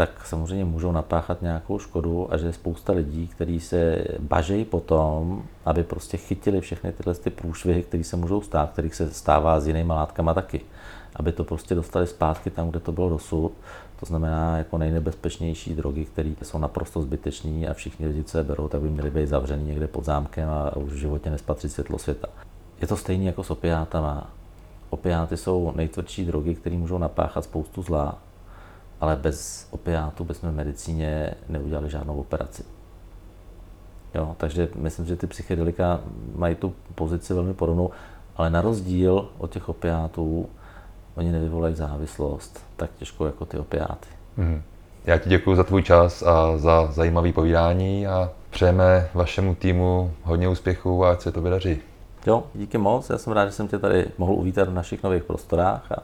[0.00, 5.42] tak samozřejmě můžou napáchat nějakou škodu a že je spousta lidí, kteří se bažejí potom,
[5.64, 9.66] aby prostě chytili všechny tyhle ty průšvihy, které se můžou stát, kterých se stává s
[9.66, 10.60] jinými látkama taky.
[11.16, 13.52] Aby to prostě dostali zpátky tam, kde to bylo dosud
[14.00, 18.68] to znamená, jako nejnebezpečnější drogy, které jsou naprosto zbytečné a všichni lidi, co je berou,
[18.68, 22.28] tak by měly být zavřený někde pod zámkem a už v životě nespatřit světlo světa.
[22.80, 24.30] Je to stejné jako s opiátama.
[24.90, 28.18] Opiáty jsou nejtvrdší drogy, které můžou napáchat spoustu zla,
[29.00, 32.64] ale bez opiátu bychom v medicíně neudělali žádnou operaci.
[34.14, 36.00] Jo, takže myslím, že ty psychedelika
[36.34, 37.90] mají tu pozici velmi podobnou,
[38.36, 40.48] ale na rozdíl od těch opiátů
[41.14, 44.08] oni nevyvolají závislost tak těžko jako ty opiáty.
[44.36, 44.62] Mm.
[45.04, 50.48] Já ti děkuji za tvůj čas a za zajímavý povídání a přejeme vašemu týmu hodně
[50.48, 51.78] úspěchů a ať se to vydaří.
[52.26, 53.10] Jo, díky moc.
[53.10, 56.02] Já jsem rád, že jsem tě tady mohl uvítat v našich nových prostorách a,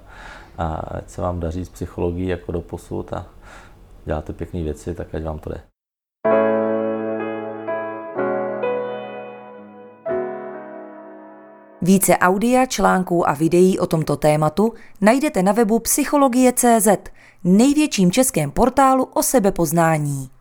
[0.59, 3.27] a ať se vám daří s psychologií jako do posud a
[4.05, 5.61] děláte pěkné věci, tak ať vám to jde.
[11.83, 16.89] Více audia, článků a videí o tomto tématu najdete na webu psychologie.cz,
[17.45, 20.36] největším českém portálu o sebepoznání.